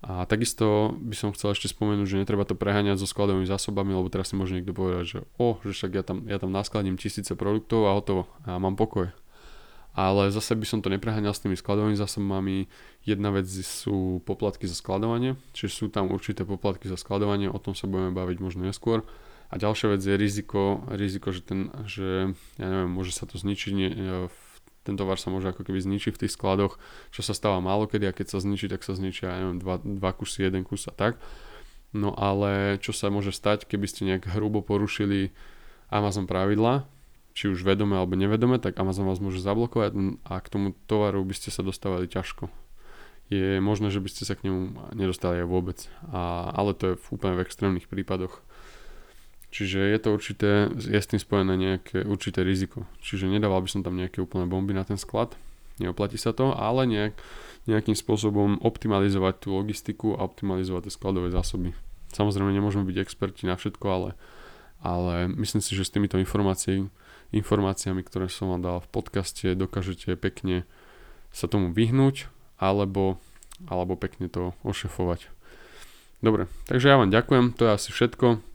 A 0.00 0.24
takisto 0.24 0.96
by 0.96 1.12
som 1.12 1.34
chcel 1.36 1.52
ešte 1.52 1.68
spomenúť, 1.68 2.08
že 2.08 2.20
netreba 2.24 2.48
to 2.48 2.56
preháňať 2.56 3.04
so 3.04 3.10
skladovými 3.10 3.44
zásobami, 3.44 3.92
lebo 3.92 4.08
teraz 4.08 4.32
si 4.32 4.38
môže 4.38 4.56
niekto 4.56 4.72
povedať, 4.72 5.04
že 5.04 5.18
o, 5.36 5.60
že 5.60 5.76
však 5.76 5.92
ja 5.92 6.02
tam, 6.06 6.24
ja 6.24 6.40
tam 6.40 6.56
naskladím 6.56 6.96
tisíce 6.96 7.36
produktov 7.36 7.84
a 7.84 7.92
hotovo 7.92 8.24
a 8.48 8.56
mám 8.56 8.80
pokoj. 8.80 9.12
Ale 9.92 10.32
zase 10.32 10.56
by 10.56 10.64
som 10.64 10.80
to 10.80 10.88
nepreháňal 10.88 11.34
s 11.36 11.42
tými 11.44 11.58
skladovými 11.58 11.98
zásobami. 11.98 12.70
Jedna 13.04 13.28
vec 13.34 13.44
sú 13.50 14.24
poplatky 14.24 14.64
za 14.64 14.78
skladovanie, 14.78 15.36
čiže 15.52 15.84
sú 15.84 15.86
tam 15.92 16.08
určité 16.08 16.48
poplatky 16.48 16.88
za 16.88 16.96
skladovanie, 16.96 17.50
o 17.50 17.60
tom 17.60 17.76
sa 17.76 17.90
budeme 17.90 18.14
baviť 18.14 18.38
možno 18.40 18.64
neskôr. 18.64 19.04
A 19.50 19.58
ďalšia 19.58 19.98
vec 19.98 20.00
je 20.00 20.14
riziko, 20.14 20.86
riziko 20.94 21.34
že, 21.34 21.42
ten, 21.42 21.74
že 21.84 22.32
ja 22.56 22.66
neviem, 22.70 22.88
môže 22.88 23.12
sa 23.12 23.26
to 23.26 23.36
zničiť 23.36 23.74
v 24.30 24.49
ten 24.84 24.96
tovar 24.96 25.20
sa 25.20 25.28
môže 25.28 25.52
ako 25.52 25.66
keby 25.66 25.78
zničiť 25.80 26.12
v 26.16 26.20
tých 26.24 26.34
skladoch, 26.34 26.80
čo 27.12 27.20
sa 27.20 27.36
stáva 27.36 27.60
málo 27.60 27.84
kedy 27.84 28.08
a 28.08 28.16
keď 28.16 28.32
sa 28.32 28.38
zničí, 28.40 28.66
tak 28.72 28.80
sa 28.80 28.96
zničia, 28.96 29.28
ja 29.28 29.38
neviem, 29.44 29.60
dva, 29.60 29.76
dva 29.80 30.10
kusy, 30.16 30.48
jeden 30.48 30.64
kus 30.64 30.88
a 30.88 30.92
tak. 30.92 31.20
No 31.90 32.14
ale 32.14 32.78
čo 32.78 32.94
sa 32.94 33.10
môže 33.10 33.34
stať, 33.34 33.66
keby 33.66 33.86
ste 33.90 34.06
nejak 34.06 34.30
hrubo 34.30 34.62
porušili 34.62 35.34
Amazon 35.90 36.24
pravidla, 36.30 36.86
či 37.34 37.50
už 37.50 37.66
vedome 37.66 37.98
alebo 37.98 38.14
nevedome, 38.14 38.62
tak 38.62 38.78
Amazon 38.78 39.06
vás 39.06 39.18
môže 39.18 39.42
zablokovať 39.42 40.22
a 40.22 40.38
k 40.38 40.50
tomu 40.50 40.72
tovaru 40.86 41.22
by 41.26 41.34
ste 41.34 41.50
sa 41.50 41.66
dostávali 41.66 42.06
ťažko. 42.06 42.50
Je 43.30 43.62
možné, 43.62 43.94
že 43.94 44.02
by 44.02 44.10
ste 44.10 44.26
sa 44.26 44.34
k 44.34 44.50
nemu 44.50 44.90
nedostali 44.94 45.38
aj 45.42 45.46
vôbec, 45.46 45.78
a, 46.10 46.50
ale 46.50 46.74
to 46.74 46.94
je 46.94 46.98
v 46.98 47.06
úplne 47.14 47.38
v 47.38 47.46
extrémnych 47.46 47.86
prípadoch. 47.86 48.42
Čiže 49.50 49.82
je 49.82 49.98
to 49.98 50.08
určité, 50.14 50.50
je 50.78 50.94
s 50.94 51.10
tým 51.10 51.18
spojené 51.18 51.58
nejaké 51.58 52.06
určité 52.06 52.46
riziko. 52.46 52.86
Čiže 53.02 53.26
nedával 53.26 53.66
by 53.66 53.68
som 53.70 53.82
tam 53.82 53.98
nejaké 53.98 54.22
úplné 54.22 54.46
bomby 54.46 54.70
na 54.70 54.86
ten 54.86 54.94
sklad, 54.94 55.34
neoplatí 55.82 56.14
sa 56.14 56.30
to, 56.30 56.54
ale 56.54 56.86
nejak, 56.86 57.18
nejakým 57.66 57.98
spôsobom 57.98 58.62
optimalizovať 58.62 59.34
tú 59.42 59.58
logistiku 59.58 60.14
a 60.14 60.22
optimalizovať 60.22 60.86
tie 60.86 60.94
skladové 60.94 61.34
zásoby. 61.34 61.74
Samozrejme 62.14 62.54
nemôžeme 62.54 62.86
byť 62.86 62.98
experti 63.02 63.50
na 63.50 63.58
všetko, 63.58 63.86
ale, 63.90 64.10
ale 64.82 65.26
myslím 65.34 65.62
si, 65.62 65.74
že 65.74 65.86
s 65.86 65.94
týmito 65.94 66.14
informáciami, 66.18 66.86
informáciami, 67.34 68.02
ktoré 68.06 68.30
som 68.30 68.54
vám 68.54 68.62
dal 68.62 68.78
v 68.82 68.90
podcaste, 68.90 69.54
dokážete 69.54 70.14
pekne 70.14 70.62
sa 71.30 71.46
tomu 71.46 71.70
vyhnúť 71.70 72.26
alebo, 72.58 73.18
alebo 73.66 73.94
pekne 73.94 74.26
to 74.26 74.54
ošefovať. 74.66 75.30
Dobre, 76.20 76.50
takže 76.68 76.90
ja 76.90 76.98
vám 77.00 77.10
ďakujem, 77.10 77.56
to 77.56 77.66
je 77.66 77.74
asi 77.74 77.90
všetko. 77.90 78.49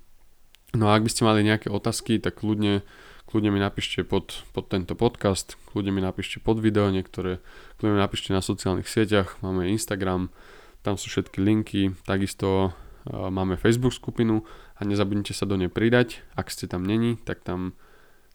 No 0.76 0.92
a 0.92 1.00
ak 1.00 1.08
by 1.08 1.10
ste 1.10 1.24
mali 1.24 1.48
nejaké 1.48 1.72
otázky, 1.72 2.20
tak 2.20 2.44
kľudne, 2.44 2.84
kľudne 3.32 3.48
mi 3.48 3.64
napíšte 3.64 4.04
pod, 4.04 4.44
pod 4.52 4.68
tento 4.68 4.92
podcast, 4.92 5.56
kľudne 5.72 5.96
mi 5.96 6.04
napíšte 6.04 6.44
pod 6.44 6.60
video 6.60 6.92
niektoré, 6.92 7.40
kľudne 7.80 7.96
mi 7.96 8.02
napíšte 8.04 8.36
na 8.36 8.44
sociálnych 8.44 8.92
sieťach, 8.92 9.40
máme 9.40 9.72
Instagram, 9.72 10.36
tam 10.84 11.00
sú 11.00 11.08
všetky 11.08 11.40
linky, 11.40 11.96
takisto 12.04 12.76
uh, 12.76 13.32
máme 13.32 13.56
Facebook 13.56 13.96
skupinu 13.96 14.44
a 14.76 14.84
nezabudnite 14.84 15.32
sa 15.32 15.48
do 15.48 15.56
nej 15.56 15.72
pridať, 15.72 16.20
ak 16.36 16.52
ste 16.52 16.68
tam 16.68 16.84
není, 16.84 17.16
tak 17.24 17.40
tam 17.48 17.80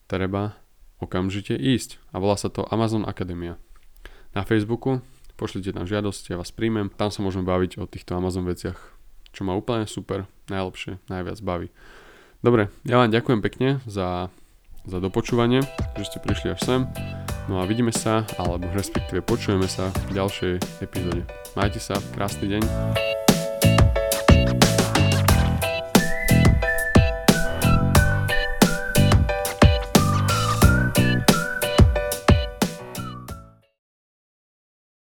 treba 0.08 0.56
okamžite 0.96 1.52
ísť 1.52 2.00
a 2.16 2.24
volá 2.24 2.40
sa 2.40 2.48
to 2.48 2.64
Amazon 2.72 3.04
Akadémia. 3.04 3.60
Na 4.32 4.48
Facebooku 4.48 5.04
pošlite 5.36 5.76
tam 5.76 5.84
žiadosť, 5.84 6.32
ja 6.32 6.36
vás 6.40 6.56
príjmem, 6.56 6.88
tam 6.96 7.12
sa 7.12 7.20
môžeme 7.20 7.44
baviť 7.44 7.76
o 7.76 7.84
týchto 7.84 8.16
Amazon 8.16 8.48
veciach, 8.48 8.80
čo 9.36 9.44
ma 9.44 9.52
úplne 9.52 9.84
super, 9.84 10.24
najlepšie, 10.48 11.04
najviac 11.12 11.36
baví. 11.44 11.68
Dobre, 12.40 12.72
ja 12.88 12.96
vám 12.96 13.12
ďakujem 13.12 13.44
pekne 13.44 13.68
za, 13.84 14.32
za 14.88 14.96
dopočúvanie, 14.96 15.60
že 16.00 16.08
ste 16.08 16.24
prišli 16.24 16.56
až 16.56 16.60
sem. 16.64 16.80
No 17.52 17.60
a 17.60 17.68
vidíme 17.68 17.92
sa, 17.92 18.24
alebo 18.40 18.64
respektíve 18.72 19.20
počujeme 19.20 19.68
sa 19.68 19.92
v 20.08 20.16
ďalšej 20.16 20.52
epizóde. 20.80 21.28
Majte 21.52 21.84
sa, 21.84 22.00
krásny 22.16 22.48
deň. 22.56 23.19